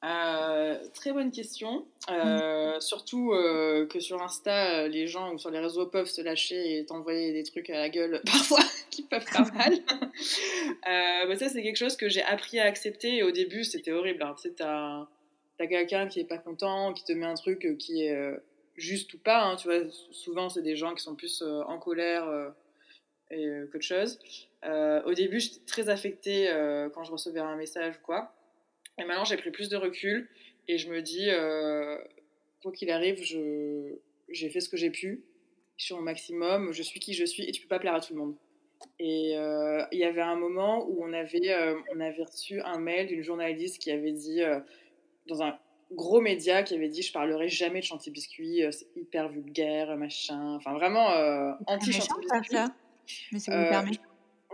[0.05, 1.87] Euh, très bonne question.
[2.11, 2.81] Euh, mm.
[2.81, 6.87] Surtout euh, que sur Insta, les gens ou sur les réseaux peuvent se lâcher et
[6.87, 9.75] t'envoyer des trucs à la gueule parfois qui peuvent faire mal.
[11.27, 14.23] bah ça, c'est quelque chose que j'ai appris à accepter et au début, c'était horrible.
[14.23, 14.35] Hein.
[14.37, 15.07] Tu sais, t'as,
[15.59, 18.17] quelqu'un qui est pas content, qui te met un truc qui est
[18.77, 19.43] juste ou pas.
[19.43, 19.81] Hein, tu vois,
[20.13, 22.53] souvent, c'est des gens qui sont plus en colère
[23.33, 24.21] et, qu'autre chose.
[24.65, 26.49] au début, j'étais très affectée
[26.95, 28.33] quand je recevais un message ou quoi.
[28.99, 30.29] Et maintenant, j'ai pris plus de recul
[30.67, 31.97] et je me dis, euh,
[32.63, 33.95] quoi qu'il arrive, je,
[34.29, 35.25] j'ai fait ce que j'ai pu.
[35.77, 38.01] Je suis au maximum, je suis qui je suis et tu peux pas plaire à
[38.01, 38.35] tout le monde.
[38.99, 42.79] Et euh, il y avait un moment où on avait, euh, on avait reçu un
[42.79, 44.41] mail d'une journaliste qui avait dit,
[45.27, 45.57] dans un
[45.93, 50.55] gros média, qui avait dit Je parlerai jamais de Chantilly Biscuit, c'est hyper vulgaire, machin.
[50.57, 51.09] Enfin, vraiment
[51.67, 52.57] anti-Chantilly Biscuit.
[53.33, 53.93] Mais c'est vous permet.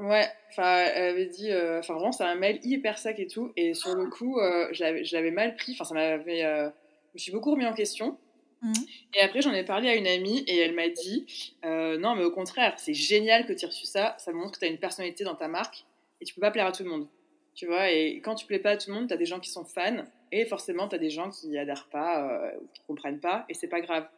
[0.01, 3.53] Ouais, enfin, elle avait dit, euh, enfin, vraiment, c'est un mail hyper sec et tout.
[3.57, 5.73] Et sur le coup, euh, je l'avais mal pris.
[5.73, 6.45] Enfin, ça m'avait.
[6.45, 6.69] Euh,
[7.11, 8.19] je me suis beaucoup remis en question.
[8.63, 8.73] Mmh.
[9.15, 11.27] Et après, j'en ai parlé à une amie et elle m'a dit
[11.63, 14.17] Non, mais au contraire, c'est génial que tu aies reçu ça.
[14.19, 15.85] Ça montre que tu as une personnalité dans ta marque
[16.21, 17.07] et tu peux pas plaire à tout le monde.
[17.55, 19.39] Tu vois, et quand tu plais pas à tout le monde, tu as des gens
[19.39, 23.21] qui sont fans et forcément, tu as des gens qui adhèrent pas ou qui comprennent
[23.21, 24.09] pas et c'est pas grave.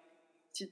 [0.54, 0.68] Tu,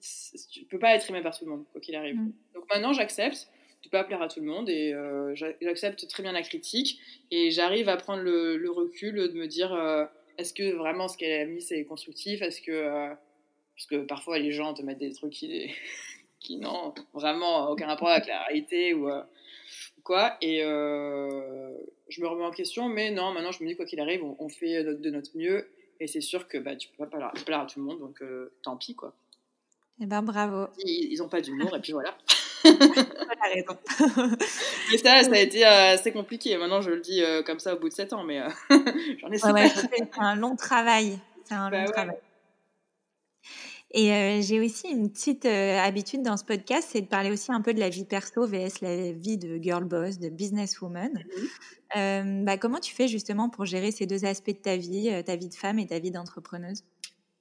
[0.51, 2.17] tu peux pas être aimé par tout le monde, quoi qu'il arrive.
[2.17, 2.33] Mmh.
[2.55, 3.51] Donc maintenant, j'accepte
[3.85, 7.51] peux pas plaire à tout le monde et euh, j'accepte très bien la critique et
[7.51, 10.05] j'arrive à prendre le, recul de me dire euh,
[10.39, 12.43] est-ce que vraiment ce qu'elle a mis c'est constructif?
[12.43, 13.15] Est-ce que euh,
[13.77, 15.71] parce que parfois les gens te mettent des trucs qui,
[16.41, 19.09] qui n'ont vraiment aucun rapport avec la réalité ou
[20.03, 24.01] quoi et je me remets en question mais non maintenant je me dis quoi qu'il
[24.01, 25.67] arrive on, fait de notre mieux
[26.01, 28.23] et c'est sûr que bah, tu peux pas plaire, à tout le monde donc
[28.63, 29.15] tant pis quoi.
[29.99, 30.69] et eh ben bravo.
[30.79, 32.17] Ils, ils ont pas d'humour et puis voilà.
[34.91, 36.57] mais ça, ça a été euh, assez compliqué.
[36.57, 38.49] Maintenant, je le dis euh, comme ça au bout de 7 ans, mais euh,
[39.21, 41.19] j'en ai ouais, C'est un long travail.
[41.45, 42.17] C'est un bah long travail.
[43.97, 47.73] Et j'ai aussi une petite habitude dans ce podcast, c'est de parler aussi un peu
[47.73, 51.13] de la vie perso vs la vie de girl boss, de businesswoman.
[51.95, 55.49] Bah, comment tu fais justement pour gérer ces deux aspects de ta vie, ta vie
[55.49, 56.83] de femme et ta vie d'entrepreneuse?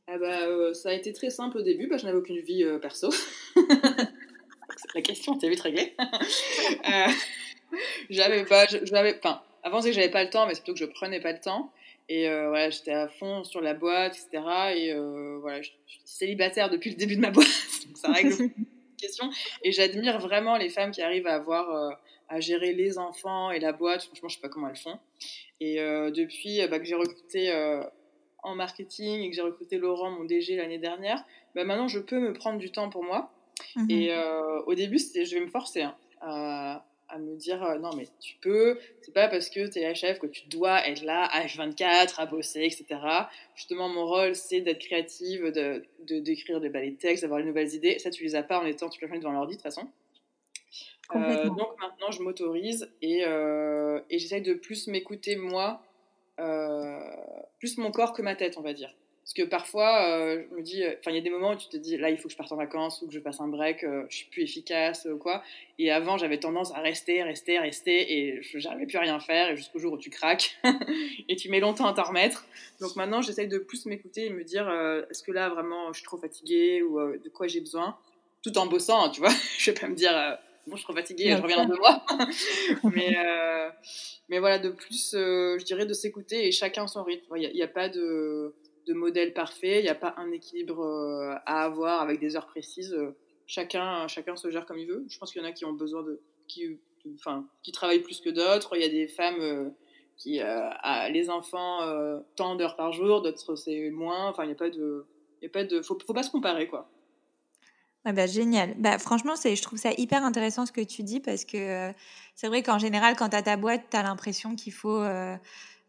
[0.05, 3.09] Ah bah, Ça a été très simple au début, bah, je n'avais aucune vie perso.
[4.93, 5.95] La question était vite réglée.
[8.09, 10.79] j'avais pas, j'avais, enfin, avant c'est que j'avais pas le temps, mais c'est plutôt que
[10.79, 11.71] je prenais pas le temps.
[12.09, 14.43] Et voilà, j'étais à fond sur la boîte, etc.
[14.75, 14.93] Et
[15.39, 17.47] voilà, je, suis célibataire depuis le début de ma boîte,
[17.87, 18.49] donc ça règle
[18.99, 19.29] question.
[19.63, 21.97] Et j'admire vraiment les femmes qui arrivent à avoir
[22.29, 24.03] à gérer les enfants et la boîte.
[24.03, 24.99] Franchement, je sais pas comment elles font.
[25.61, 27.51] Et depuis bah, que j'ai recruté
[28.43, 31.23] en marketing et que j'ai recruté Laurent, mon DG, l'année dernière,
[31.55, 33.31] bah maintenant je peux me prendre du temps pour moi.
[33.75, 33.89] Mhm.
[33.89, 37.91] Et euh, au début, je vais me forcer hein, à, à, me dire euh, non,
[37.95, 41.25] mais tu peux, c'est pas parce que tu es chef que tu dois être là
[41.25, 42.85] à H24, à bosser, etc.
[43.55, 45.83] Justement, mon rôle, c'est d'être créative, de,
[46.19, 47.99] d'écrire des balais textes, d'avoir les nouvelles idées.
[47.99, 49.87] Ça, tu les as pas en étant toute la journée devant l'ordi, de toute façon.
[51.15, 55.83] Euh, donc maintenant, je m'autorise et, et j'essaye de plus m'écouter moi
[56.39, 56.99] euh,
[57.59, 58.93] plus mon corps que ma tête, on va dire.
[59.23, 61.69] Parce que parfois, euh, je me dis, enfin, il y a des moments où tu
[61.69, 63.47] te dis, là, il faut que je parte en vacances ou que je passe un
[63.47, 65.41] break, euh, je suis plus efficace ou quoi.
[65.79, 69.55] Et avant, j'avais tendance à rester, rester, rester, et j'arrivais plus à rien faire, et
[69.55, 70.57] jusqu'au jour où tu craques,
[71.29, 72.45] et tu mets longtemps à t'en remettre.
[72.81, 74.69] Donc maintenant, j'essaye de plus m'écouter et me dire,
[75.09, 77.97] est-ce que là, vraiment, je suis trop fatiguée ou de quoi j'ai besoin,
[78.43, 79.31] tout en bossant, tu vois?
[79.57, 82.05] je vais pas me dire, bon, je suis trop fatiguée, je reviens dans deux mois.
[82.93, 83.69] mais, euh,
[84.29, 87.35] mais voilà, de plus, euh, je dirais de s'écouter et chacun son rythme.
[87.37, 88.53] Il n'y a, pas de,
[88.87, 92.47] de, modèle parfait, il n'y a pas un équilibre euh, à avoir avec des heures
[92.47, 92.95] précises.
[93.45, 95.05] Chacun, chacun se gère comme il veut.
[95.07, 96.21] Je pense qu'il y en a qui ont besoin de.
[96.47, 96.79] qui,
[97.15, 98.75] enfin, qui travaillent plus que d'autres.
[98.75, 99.73] Il y a des femmes
[100.15, 101.79] qui a les enfants
[102.35, 104.29] tant d'heures par jour, d'autres c'est moins.
[104.29, 105.05] Enfin, il n'y a pas de,
[105.43, 106.89] il y a pas de, faut, pas se comparer quoi.
[108.05, 108.73] Ah bah, génial.
[108.77, 111.93] Bah, franchement, je trouve ça hyper intéressant ce que tu dis parce que euh,
[112.35, 115.35] c'est vrai qu'en général, quand tu as ta boîte, tu as l'impression qu'il faut, euh,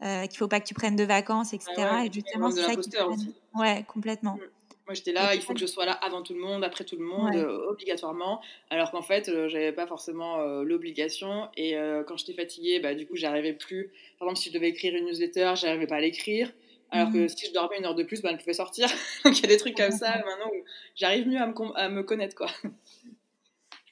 [0.05, 1.73] euh, qu'il faut pas que tu prennes de vacances, etc.
[2.05, 3.35] et justement, c'est ça qui aussi.
[3.55, 4.35] Ouais, complètement.
[4.35, 4.41] Mmh.
[4.87, 6.97] Moi, j'étais là, il faut que je sois là avant tout le monde, après tout
[6.97, 7.35] le monde,
[7.69, 8.43] obligatoirement.
[8.69, 11.49] Alors qu'en fait, j'avais pas forcément l'obligation.
[11.57, 11.75] Et
[12.07, 13.91] quand j'étais fatiguée, bah, du coup, j'arrivais plus.
[14.19, 16.53] Par exemple, si je devais écrire une newsletter, j'arrivais pas à l'écrire.
[16.95, 17.29] Alors que mhm.
[17.29, 18.89] si je dormais une heure de plus, ben, elle pouvait sortir.
[19.25, 21.89] Donc il y a des trucs comme ça maintenant où j'arrive mieux à me, à
[21.89, 22.37] me, connaître.
[22.37, 22.47] quoi.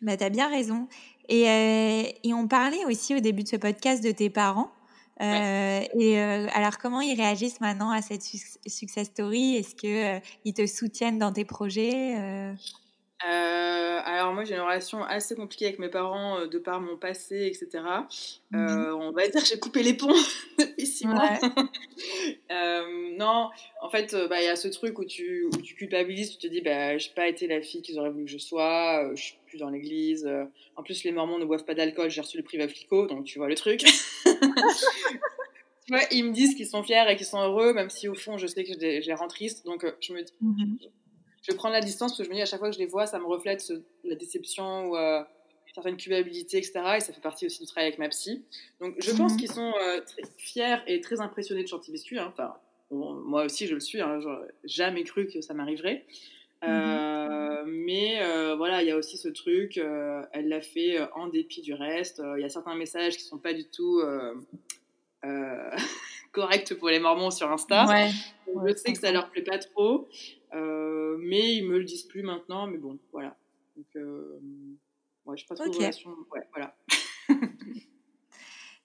[0.00, 0.88] Bah, tu as bien raison.
[1.28, 4.70] Et, euh, et, on parlait aussi au début de ce podcast de tes parents.
[5.20, 9.56] Euh, et euh, alors, comment ils réagissent maintenant à cette success story?
[9.56, 12.54] Est-ce qu'ils te soutiennent dans tes projets
[13.24, 16.96] euh, alors moi j'ai une relation assez compliquée avec mes parents euh, de par mon
[16.96, 17.84] passé, etc.
[18.54, 20.08] Euh, on va dire que j'ai coupé les ponts
[20.58, 21.38] depuis six mois.
[23.18, 23.50] non,
[23.80, 26.52] en fait bah, il y a ce truc où tu, où tu culpabilises, tu te
[26.52, 29.36] dis bah j'ai pas été la fille qu'ils auraient voulu que je sois, je suis
[29.52, 30.28] plus dans l'église.
[30.76, 33.38] en plus les mormons ne boivent pas d'alcool, j'ai reçu le privé flico, donc tu
[33.38, 33.80] vois le truc.
[34.24, 38.14] tu vois, ils me disent qu'ils sont fiers et qu'ils sont heureux, même si au
[38.14, 40.32] fond je sais que je les rends tristes, donc je me dis...
[40.40, 40.78] Mhm
[41.42, 42.86] je prendre la distance parce que je me dis à chaque fois que je les
[42.86, 43.72] vois, ça me reflète
[44.04, 45.22] la déception ou euh,
[45.74, 46.80] certaines culpabilités, etc.
[46.96, 48.44] Et ça fait partie aussi du travail avec ma psy.
[48.80, 49.38] Donc je pense mhm.
[49.38, 52.18] qu'ils sont euh, très fiers et très impressionnés de Biscuit.
[52.18, 52.32] Hein.
[52.32, 52.54] Enfin,
[52.90, 54.20] moi aussi je le suis, hein.
[54.64, 56.04] jamais cru que ça m'arriverait.
[56.62, 57.70] Euh, mhm.
[57.84, 59.78] mais voilà, il y a aussi ce truc,
[60.32, 62.22] elle l'a fait en dépit du reste.
[62.36, 64.00] Il y a certains messages qui sont pas du tout
[66.32, 67.86] corrects pour les Mormons sur Insta.
[67.86, 68.10] Ouais,
[68.46, 70.08] je sais que ça leur plaît pas trop.
[70.54, 73.36] Euh, mais ils me le disent plus maintenant, mais bon, voilà.
[73.76, 74.38] Donc, euh,
[75.24, 75.78] ouais, je pas trop okay.
[75.78, 76.10] relation.
[76.30, 76.76] Ouais, voilà.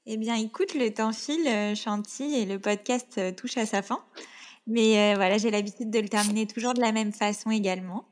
[0.06, 4.04] eh bien, écoute, le temps file, euh, Chanty, et le podcast touche à sa fin.
[4.68, 8.06] Mais voilà, j'ai l'habitude de le terminer toujours de la même façon également.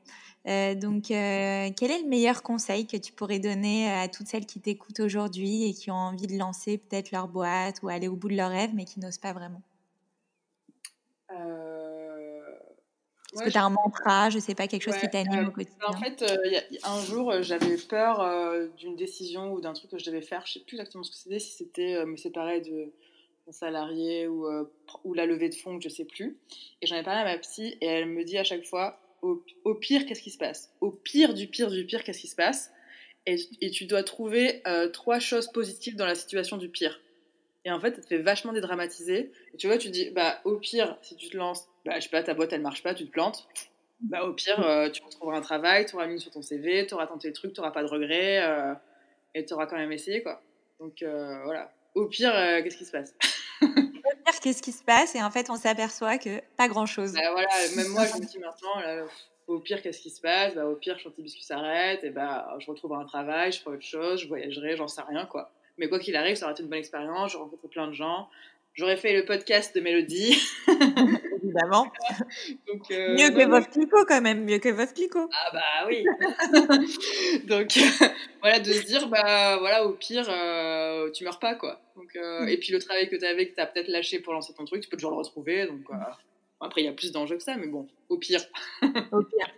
[0.46, 5.00] donc, quel est le meilleur conseil que tu pourrais donner à toutes celles qui t'écoutent
[5.00, 8.36] aujourd'hui et qui ont envie de lancer peut-être leur boîte ou aller au bout de
[8.36, 9.62] leur rêve, mais qui n'osent pas vraiment?
[13.36, 15.50] Est-ce que tu as un mantra, je sais pas, quelque chose qui t'anime euh, au
[15.50, 15.76] quotidien?
[15.86, 16.36] En fait, euh,
[16.84, 18.24] un jour, euh, j'avais peur
[18.78, 20.44] d'une décision ou d'un truc que je devais faire.
[20.46, 22.90] Je sais plus exactement ce que c'était, si c'était me séparer de mon
[23.52, 24.46] salarié ou,
[25.04, 26.36] ou la levée de fonds, je sais plus.
[26.82, 29.74] Et j'en ai parlé à ma psy et elle me dit à chaque fois, au,
[29.74, 30.72] pire, qu'est-ce qui se passe?
[30.80, 32.72] Au pire du pire du pire, qu'est-ce qui se passe?
[33.26, 37.00] Et, tu dois trouver trois choses positives dans la situation du pire.
[37.66, 39.32] Et en fait, ça te fait vachement dédramatiser.
[39.52, 42.08] Et tu vois, tu dis, bah, au pire, si tu te lances, bah, je sais
[42.08, 43.48] pas, ta boîte, elle marche pas, tu te plantes.
[44.00, 46.94] Bah, au pire, euh, tu retrouveras un travail, tu auras mis sur ton CV, tu
[46.94, 48.72] auras tenté le truc, tu n'auras pas de regrets, euh,
[49.34, 50.40] et tu auras quand même essayé, quoi.
[50.78, 51.72] Donc, euh, voilà.
[51.96, 52.32] Au pire,
[52.62, 53.14] qu'est-ce qui se passe?
[53.62, 55.14] Au pire, qu'est-ce qui se passe?
[55.14, 57.14] Et en fait, on s'aperçoit que pas grand-chose.
[57.14, 59.06] Bah, voilà, même moi, je me dis maintenant,
[59.46, 60.54] au pire, qu'est-ce qui se passe?
[60.54, 63.86] Bah, Au pire, Chanty Biscuit s'arrête, et bah, je retrouverai un travail, je ferai autre
[63.86, 65.50] chose, je voyagerai, j'en sais rien, quoi.
[65.78, 68.28] Mais quoi qu'il arrive, ça aura été une bonne expérience, je rencontre plein de gens.
[68.76, 70.36] J'aurais fait le podcast de Mélodie.
[71.42, 71.90] Évidemment.
[72.66, 75.28] Donc, euh, mieux que votre clico quand même, mieux que votre clico.
[75.32, 76.04] Ah bah oui.
[77.46, 77.78] Donc
[78.42, 81.80] voilà, de se dire, bah voilà, au pire, euh, tu meurs pas quoi.
[81.96, 82.48] Donc, mm.
[82.48, 84.64] Et puis le travail que tu avais, que tu as peut-être lâché pour lancer ton
[84.64, 85.66] truc, tu peux toujours le retrouver.
[85.66, 85.86] Donc
[86.60, 88.40] après, il y a plus d'enjeux que ça, mais bon, au pire.
[89.12, 89.48] au pire.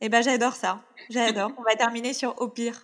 [0.00, 1.50] Eh ben j'adore ça, j'adore.
[1.58, 2.82] On va terminer sur au pire.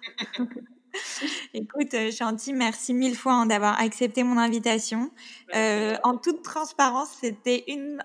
[1.55, 5.11] Écoute, euh, Chanty, merci mille fois hein, d'avoir accepté mon invitation.
[5.55, 8.03] Euh, en toute transparence, c'était une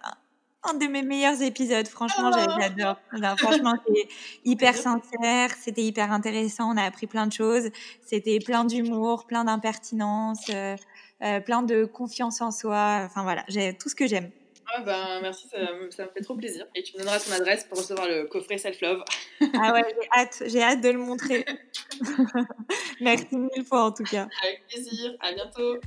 [0.63, 1.87] un de mes meilleurs épisodes.
[1.87, 2.49] Franchement, oh.
[2.59, 2.97] j'adore.
[3.37, 4.09] franchement, c'était
[4.45, 6.73] hyper sincère, c'était hyper intéressant.
[6.73, 7.69] On a appris plein de choses.
[8.05, 10.75] C'était plein d'humour, plein d'impertinence, euh,
[11.41, 13.01] plein de confiance en soi.
[13.05, 14.29] Enfin voilà, j'ai tout ce que j'aime.
[14.73, 15.57] Ah ben, merci, ça,
[15.91, 16.65] ça, me fait trop plaisir.
[16.75, 19.03] Et tu me donneras ton adresse pour recevoir le coffret Self-Love.
[19.41, 21.45] ah ouais, j'ai hâte, j'ai hâte de le montrer.
[23.01, 24.27] merci mille fois en tout cas.
[24.43, 25.79] Avec plaisir, à bientôt.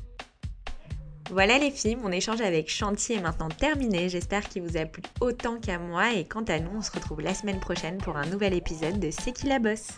[1.30, 4.08] Voilà les filles, mon échange avec Chantier est maintenant terminé.
[4.08, 6.12] J'espère qu'il vous a plu autant qu'à moi.
[6.14, 9.10] Et quant à nous, on se retrouve la semaine prochaine pour un nouvel épisode de
[9.12, 9.88] C'est qui la bosse